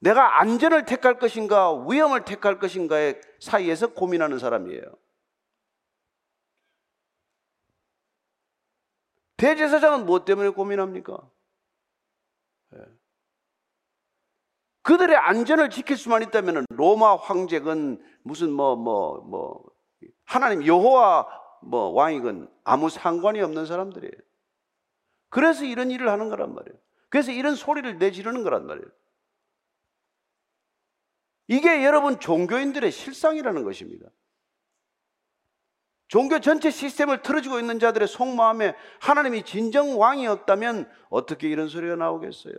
내가 0.02 0.40
안전을 0.40 0.84
택할 0.84 1.20
것인가, 1.20 1.72
위험을 1.88 2.24
택할 2.24 2.58
것인가의 2.58 3.20
사이에서 3.38 3.92
고민하는 3.94 4.40
사람이에요. 4.40 4.82
대제사장은 9.36 10.04
무엇 10.04 10.24
때문에 10.24 10.48
고민합니까? 10.48 11.18
예. 12.74 12.78
그들의 14.82 15.16
안전을 15.16 15.70
지킬 15.70 15.96
수만 15.96 16.22
있다면 16.22 16.66
로마 16.70 17.14
황제건 17.14 18.02
무슨 18.24 18.50
뭐 18.52 18.74
뭐 18.76 19.22
뭐 19.22 19.64
하나님 20.24 20.66
여호와 20.66 21.28
뭐 21.62 21.90
왕이건 21.90 22.52
아무 22.64 22.90
상관이 22.90 23.40
없는 23.40 23.66
사람들이에요. 23.66 24.12
그래서 25.28 25.64
이런 25.64 25.92
일을 25.92 26.08
하는 26.08 26.28
거란 26.28 26.54
말이에요. 26.54 26.76
그래서 27.08 27.30
이런 27.30 27.54
소리를 27.54 27.98
내지르는 27.98 28.42
거란 28.42 28.66
말이에요. 28.66 28.88
이게 31.48 31.84
여러분 31.84 32.18
종교인들의 32.18 32.90
실상이라는 32.90 33.64
것입니다. 33.64 34.08
종교 36.08 36.40
전체 36.40 36.70
시스템을 36.70 37.22
틀어지고 37.22 37.58
있는 37.58 37.78
자들의 37.78 38.06
속마음에 38.06 38.74
하나님이 39.00 39.44
진정 39.44 39.98
왕이었다면 39.98 40.90
어떻게 41.08 41.48
이런 41.48 41.68
소리가 41.68 41.96
나오겠어요? 41.96 42.54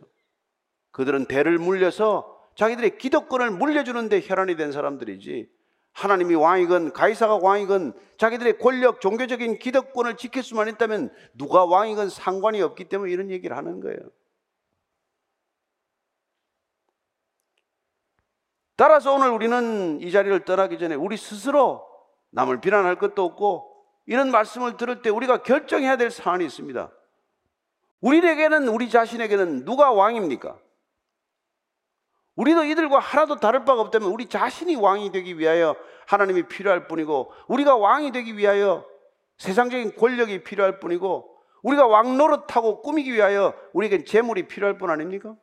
그들은 0.91 1.25
대를 1.25 1.59
물려서 1.59 2.39
자기들의 2.55 2.97
기득권을 2.97 3.51
물려주는데 3.51 4.21
혈안이 4.23 4.55
된 4.55 4.71
사람들이지 4.71 5.49
하나님이 5.91 6.36
왕이건 6.36 6.93
가이사가 6.93 7.38
왕이건 7.38 7.93
자기들의 8.17 8.57
권력 8.57 9.01
종교적인 9.01 9.59
기득권을 9.59 10.17
지킬 10.17 10.41
수만 10.41 10.67
있다면 10.67 11.13
누가 11.36 11.65
왕이건 11.65 12.09
상관이 12.09 12.61
없기 12.61 12.86
때문에 12.86 13.11
이런 13.11 13.29
얘기를 13.29 13.55
하는 13.55 13.79
거예요. 13.79 13.99
따라서 18.84 19.13
오늘 19.13 19.29
우리는 19.29 20.01
이 20.01 20.11
자리를 20.11 20.43
떠나기 20.43 20.77
전에 20.77 20.93
우리 20.95 21.15
스스로 21.15 21.88
남을 22.31 22.59
비난할 22.59 22.97
것도 22.97 23.23
없고 23.23 23.73
이런 24.07 24.29
말씀을 24.29 24.75
들을 24.75 25.01
때 25.01 25.09
우리가 25.09 25.41
결정해야 25.41 25.95
될 25.95 26.11
사안이 26.11 26.43
있습니다. 26.43 26.91
우리에게는 28.01 28.67
우리 28.67 28.89
자신에게는 28.89 29.63
누가 29.63 29.93
왕입니까? 29.93 30.57
우리도 32.36 32.65
이들과 32.65 32.99
하나도 32.99 33.39
다를 33.39 33.63
바가 33.63 33.79
없다면 33.84 34.09
우리 34.09 34.25
자신이 34.25 34.75
왕이 34.75 35.13
되기 35.13 35.39
위하여 35.39 35.77
하나님이 36.05 36.49
필요할 36.49 36.89
뿐이고 36.89 37.31
우리가 37.47 37.77
왕이 37.77 38.11
되기 38.11 38.38
위하여 38.38 38.86
세상적인 39.38 39.95
권력이 39.95 40.43
필요할 40.43 40.81
뿐이고 40.81 41.38
우리가 41.61 41.88
왕 41.88 42.17
노릇하고 42.17 42.81
꾸미기 42.81 43.13
위하여 43.13 43.53
우리에겐 43.71 44.03
재물이 44.03 44.49
필요할 44.49 44.77
뿐 44.77 44.89
아닙니까? 44.89 45.38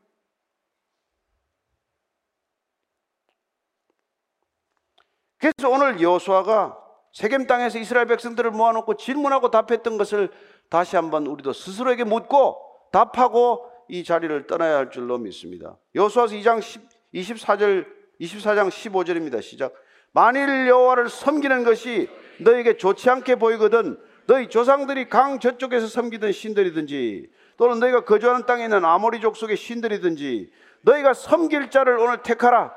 그래서 5.40 5.70
오늘 5.70 6.00
여호수아가 6.00 6.76
세겜 7.12 7.46
땅에서 7.46 7.78
이스라엘 7.78 8.06
백성들을 8.06 8.50
모아놓고 8.50 8.94
질문하고 8.96 9.50
답했던 9.50 9.96
것을 9.96 10.28
다시 10.68 10.96
한번 10.96 11.26
우리도 11.26 11.52
스스로에게 11.52 12.04
묻고 12.04 12.60
답하고 12.92 13.66
이 13.88 14.04
자리를 14.04 14.46
떠나야 14.46 14.76
할 14.76 14.90
줄로 14.90 15.18
믿습니다. 15.18 15.76
여호수아서 15.94 16.34
2장 16.36 16.60
10, 16.60 16.82
24절 17.14 17.86
24장 18.20 18.68
15절입니다. 18.68 19.42
시작. 19.42 19.72
만일 20.12 20.68
여호와를 20.68 21.08
섬기는 21.08 21.64
것이 21.64 22.08
너에게 22.40 22.76
좋지 22.76 23.08
않게 23.08 23.36
보이거든 23.36 23.98
너희 24.26 24.48
조상들이 24.48 25.08
강 25.08 25.40
저쪽에서 25.40 25.86
섬기던 25.86 26.32
신들이든지 26.32 27.30
또는 27.56 27.80
너희가 27.80 28.04
거주하는 28.04 28.46
땅에 28.46 28.64
있는 28.64 28.84
아모리 28.84 29.20
족 29.20 29.36
속의 29.36 29.56
신들이든지 29.56 30.52
너희가 30.82 31.14
섬길 31.14 31.70
자를 31.70 31.98
오늘 31.98 32.22
택하라. 32.22 32.72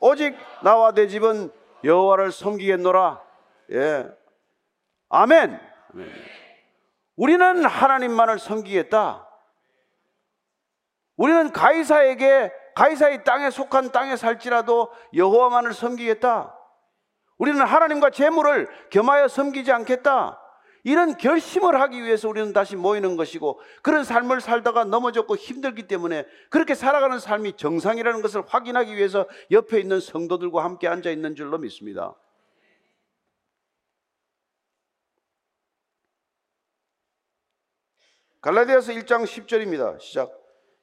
오직 0.00 0.34
나와 0.62 0.92
내 0.92 1.06
집은 1.08 1.50
여호와를 1.86 2.32
섬기겠노라. 2.32 3.22
예. 3.72 4.08
아멘. 5.08 5.60
아멘. 5.94 6.12
우리는 7.16 7.64
하나님만을 7.64 8.38
섬기겠다. 8.38 9.26
우리는 11.16 11.50
가이사에게 11.52 12.52
가이사의 12.74 13.24
땅에 13.24 13.50
속한 13.50 13.90
땅에 13.90 14.16
살지라도 14.16 14.92
여호와만을 15.14 15.72
섬기겠다. 15.72 16.54
우리는 17.38 17.60
하나님과 17.62 18.10
재물을 18.10 18.68
겸하여 18.90 19.28
섬기지 19.28 19.72
않겠다. 19.72 20.38
이런 20.86 21.16
결심을 21.16 21.80
하기 21.80 22.04
위해서 22.04 22.28
우리는 22.28 22.52
다시 22.52 22.76
모이는 22.76 23.16
것이고 23.16 23.58
그런 23.82 24.04
삶을 24.04 24.40
살다가 24.40 24.84
넘어졌고 24.84 25.34
힘들기 25.34 25.88
때문에 25.88 26.24
그렇게 26.48 26.76
살아가는 26.76 27.18
삶이 27.18 27.56
정상이라는 27.56 28.22
것을 28.22 28.42
확인하기 28.46 28.96
위해서 28.96 29.26
옆에 29.50 29.80
있는 29.80 29.98
성도들과 29.98 30.62
함께 30.62 30.86
앉아 30.86 31.10
있는 31.10 31.34
줄로 31.34 31.58
믿습니다. 31.58 32.14
갈라디아서 38.40 38.92
1장 38.92 39.24
10절입니다. 39.24 39.98
시작. 39.98 40.30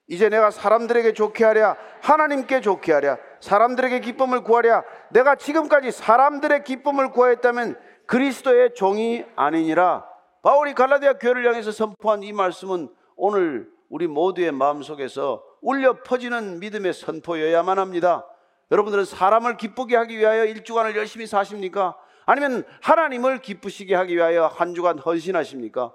이제 0.07 0.27
내가 0.27 0.51
사람들에게 0.51 1.13
좋게 1.13 1.45
하랴 1.45 1.77
하나님께 2.01 2.59
좋게 2.59 2.91
하랴 2.91 3.17
사람들에게 3.39 4.01
기쁨을 4.01 4.43
구하랴 4.43 4.83
내가 5.11 5.35
지금까지 5.35 5.91
사람들의 5.91 6.65
기쁨을 6.65 7.11
구하였다면 7.11 7.79
그리스도의 8.05 8.73
종이 8.75 9.23
아니니라. 9.35 10.05
바울이 10.41 10.73
갈라디아 10.73 11.13
교회를 11.13 11.47
향해서 11.47 11.71
선포한 11.71 12.23
이 12.23 12.33
말씀은 12.33 12.89
오늘 13.15 13.71
우리 13.89 14.07
모두의 14.07 14.51
마음속에서 14.51 15.43
울려 15.61 16.03
퍼지는 16.03 16.59
믿음의 16.59 16.93
선포여야만 16.93 17.79
합니다. 17.79 18.25
여러분들은 18.71 19.05
사람을 19.05 19.57
기쁘게 19.57 19.95
하기 19.95 20.17
위하여 20.17 20.45
일주간을 20.45 20.95
열심히 20.97 21.27
사십니까? 21.27 21.95
아니면 22.25 22.65
하나님을 22.81 23.41
기쁘시게 23.41 23.95
하기 23.95 24.15
위하여 24.15 24.47
한 24.47 24.73
주간 24.73 24.97
헌신하십니까? 24.97 25.93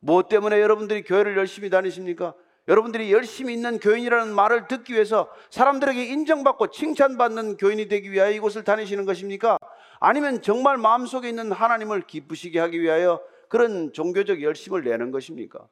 무엇 0.00 0.28
때문에 0.28 0.60
여러분들이 0.60 1.02
교회를 1.04 1.36
열심히 1.36 1.70
다니십니까? 1.70 2.34
여러분들이 2.68 3.12
열심히 3.12 3.54
있는 3.54 3.78
교인이라는 3.78 4.34
말을 4.34 4.68
듣기 4.68 4.94
위해서 4.94 5.28
사람들에게 5.50 6.04
인정받고 6.04 6.68
칭찬받는 6.68 7.56
교인이 7.56 7.88
되기 7.88 8.10
위하여 8.10 8.30
이곳을 8.30 8.64
다니시는 8.64 9.04
것입니까? 9.04 9.58
아니면 10.04 10.42
정말 10.42 10.78
마음속에 10.78 11.28
있는 11.28 11.52
하나님을 11.52 12.08
기쁘시게 12.08 12.58
하기 12.58 12.80
위하여 12.80 13.22
그런 13.48 13.92
종교적 13.92 14.42
열심을 14.42 14.82
내는 14.82 15.12
것입니까? 15.12 15.68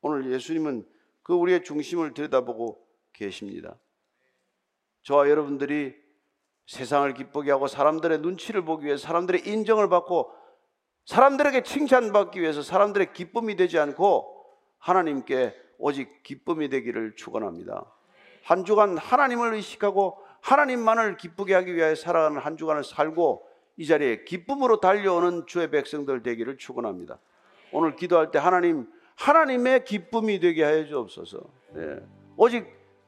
오늘 0.00 0.30
예수님은 0.30 0.86
그 1.24 1.34
우리의 1.34 1.64
중심을 1.64 2.14
들여다보고 2.14 2.86
계십니다. 3.12 3.74
저와 5.02 5.28
여러분들이 5.28 5.92
세상을 6.66 7.12
기쁘게 7.14 7.50
하고 7.50 7.66
사람들의 7.66 8.20
눈치를 8.20 8.64
보기 8.64 8.86
위해 8.86 8.96
사람들의 8.96 9.48
인정을 9.48 9.88
받고 9.88 10.32
사람들에게 11.06 11.64
칭찬받기 11.64 12.40
위해서 12.40 12.62
사람들의 12.62 13.12
기쁨이 13.12 13.56
되지 13.56 13.80
않고 13.80 14.46
하나님께 14.78 15.52
오직 15.78 16.22
기쁨이 16.22 16.68
되기를 16.68 17.16
축원합니다. 17.16 17.92
한 18.44 18.64
주간 18.64 18.96
하나님을 18.98 19.54
의식하고 19.54 20.23
하나님만을 20.44 21.16
기쁘게 21.16 21.54
하기 21.54 21.74
위하여 21.74 21.94
살아가는 21.94 22.38
한 22.38 22.58
주간을 22.58 22.84
살고 22.84 23.46
이 23.78 23.86
자리에 23.86 24.24
기쁨으로 24.24 24.78
달려오는 24.78 25.46
주의 25.46 25.70
백성들 25.70 26.22
되기를 26.22 26.58
축원합니다. 26.58 27.18
오늘 27.72 27.96
기도할 27.96 28.30
때 28.30 28.38
하나님 28.38 28.86
하나님의 29.16 29.84
기쁨이 29.86 30.40
되게 30.40 30.62
하여 30.62 30.84
주옵소서. 30.84 31.40
네. 31.72 31.96
오직 32.36 32.66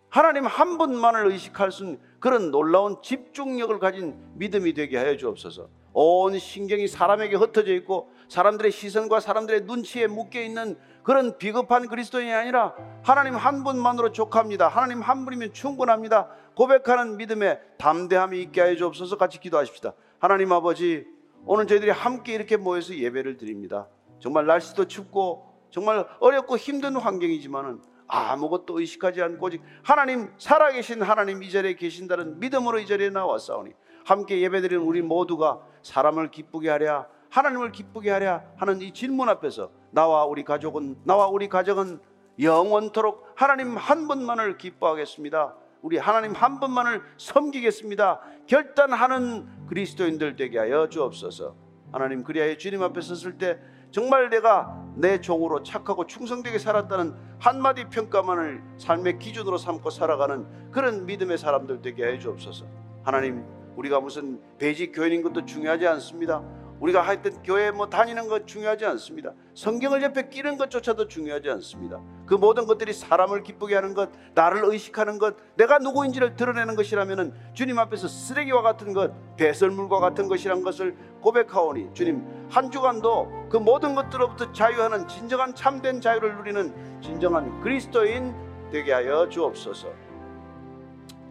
하나님 0.08 0.46
한 0.46 0.78
분만을 0.78 1.26
의식할 1.26 1.72
수 1.72 1.84
있는 1.84 2.00
그런 2.20 2.50
놀라운 2.50 3.02
집중력을 3.02 3.78
가진 3.80 4.16
믿음이 4.36 4.72
되게 4.72 4.96
하여 4.96 5.16
주옵소서. 5.16 5.68
온 5.92 6.38
신경이 6.38 6.88
사람에게 6.88 7.36
흩어져 7.36 7.74
있고 7.74 8.10
사람들의 8.28 8.72
시선과 8.72 9.20
사람들의 9.20 9.62
눈치에 9.62 10.06
묶여 10.06 10.40
있는 10.40 10.76
그런 11.02 11.38
비겁한 11.38 11.88
그리스도인이 11.88 12.32
아니라 12.32 12.74
하나님 13.02 13.36
한 13.36 13.62
분만으로 13.62 14.12
족합니다. 14.12 14.68
하나님 14.68 15.00
한 15.00 15.24
분이면 15.24 15.52
충분합니다. 15.52 16.28
고백하는 16.54 17.16
믿음에 17.16 17.60
담대함이 17.78 18.40
있게 18.42 18.60
하여 18.60 18.76
주옵소서 18.76 19.16
같이 19.16 19.38
기도하십시다. 19.38 19.92
하나님 20.18 20.52
아버지, 20.52 21.06
오늘 21.44 21.66
저희들이 21.66 21.90
함께 21.90 22.34
이렇게 22.34 22.56
모여서 22.56 22.94
예배를 22.94 23.36
드립니다. 23.36 23.86
정말 24.18 24.46
날씨도 24.46 24.86
춥고 24.86 25.46
정말 25.70 26.06
어렵고 26.20 26.56
힘든 26.56 26.96
환경이지만은 26.96 27.80
아무것도 28.08 28.80
의식하지 28.80 29.22
않고 29.22 29.46
오직 29.46 29.62
하나님 29.82 30.32
살아계신 30.38 31.02
하나님 31.02 31.42
이 31.42 31.50
자리에 31.50 31.74
계신다는 31.74 32.40
믿음으로 32.40 32.78
이 32.78 32.86
자리에 32.86 33.10
나왔사오니 33.10 33.72
함께 34.04 34.40
예배드리는 34.40 34.82
우리 34.82 35.02
모두가 35.02 35.60
사람을 35.82 36.30
기쁘게 36.30 36.70
하랴 36.70 37.08
하나님을 37.30 37.72
기쁘게 37.72 38.10
하랴 38.10 38.44
하는 38.56 38.80
이 38.80 38.92
질문 38.92 39.28
앞에서 39.28 39.70
나와 39.90 40.24
우리 40.24 40.44
가족은 40.44 40.96
나와 41.04 41.28
우리 41.28 41.48
가정은 41.48 42.00
영원토록 42.38 43.32
하나님 43.34 43.76
한 43.76 44.08
분만을 44.08 44.58
기뻐하겠습니다. 44.58 45.54
우리 45.82 45.98
하나님 45.98 46.32
한 46.32 46.60
분만을 46.60 47.02
섬기겠습니다. 47.16 48.20
결단하는 48.46 49.66
그리스도인들 49.68 50.36
되게 50.36 50.58
하여 50.58 50.88
주옵소서. 50.88 51.54
하나님 51.92 52.24
그리하여 52.24 52.56
주님 52.56 52.82
앞에 52.82 53.00
섰을 53.00 53.38
때 53.38 53.58
정말 53.90 54.28
내가 54.28 54.84
내 54.96 55.20
종으로 55.20 55.62
착하고 55.62 56.06
충성되게 56.06 56.58
살았다는 56.58 57.14
한마디 57.38 57.84
평가만을 57.84 58.62
삶의 58.78 59.18
기준으로 59.18 59.58
삼고 59.58 59.90
살아가는 59.90 60.70
그런 60.70 61.06
믿음의 61.06 61.38
사람들 61.38 61.80
되게 61.82 62.04
해 62.06 62.18
주옵소서. 62.18 62.66
하나님, 63.04 63.44
우리가 63.76 64.00
무슨 64.00 64.40
배직 64.58 64.92
교인인 64.92 65.22
것도 65.22 65.44
중요하지 65.44 65.86
않습니다. 65.86 66.42
우리가 66.80 67.00
하여튼 67.00 67.42
교회 67.42 67.70
뭐 67.70 67.88
다니는 67.88 68.28
것 68.28 68.46
중요하지 68.46 68.84
않습니다. 68.86 69.32
성경을 69.54 70.02
옆에 70.02 70.28
끼는 70.28 70.58
것조차도 70.58 71.08
중요하지 71.08 71.50
않습니다. 71.50 72.00
그 72.26 72.34
모든 72.34 72.66
것들이 72.66 72.92
사람을 72.92 73.42
기쁘게 73.42 73.74
하는 73.74 73.94
것, 73.94 74.10
나를 74.34 74.64
의식하는 74.64 75.18
것, 75.18 75.36
내가 75.56 75.78
누구인지를 75.78 76.36
드러내는 76.36 76.76
것이라면은 76.76 77.32
주님 77.54 77.78
앞에서 77.78 78.08
쓰레기와 78.08 78.62
같은 78.62 78.92
것, 78.92 79.12
배설물과 79.36 80.00
같은 80.00 80.28
것이란 80.28 80.62
것을 80.62 80.96
고백하오니 81.20 81.94
주님 81.94 82.24
한 82.50 82.70
주간도 82.70 83.48
그 83.50 83.56
모든 83.56 83.94
것들로부터 83.94 84.52
자유하는 84.52 85.08
진정한 85.08 85.54
참된 85.54 86.00
자유를 86.00 86.36
누리는 86.36 87.00
진정한 87.00 87.60
그리스도인 87.60 88.34
되게 88.70 88.92
하여 88.92 89.28
주옵소서. 89.28 89.88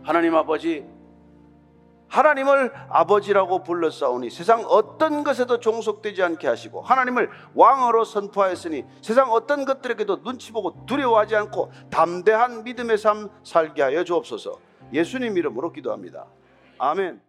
하나님 0.03 0.35
아버지 0.35 0.85
하나님을 2.07 2.71
아버지라고 2.89 3.63
불렀사오니 3.63 4.29
세상 4.29 4.63
어떤 4.67 5.23
것에도 5.23 5.59
종속되지 5.59 6.23
않게 6.23 6.47
하시고 6.47 6.81
하나님을 6.81 7.29
왕으로 7.53 8.05
선포하였으니 8.05 8.85
세상 9.01 9.31
어떤 9.31 9.65
것들에게도 9.65 10.23
눈치 10.23 10.51
보고 10.51 10.85
두려워하지 10.85 11.35
않고 11.35 11.71
담대한 11.89 12.63
믿음의 12.63 12.97
삶 12.97 13.29
살게 13.43 13.81
하여 13.81 14.03
주옵소서. 14.03 14.59
예수님 14.93 15.37
이름으로 15.37 15.71
기도합니다. 15.71 16.25
아멘. 16.77 17.25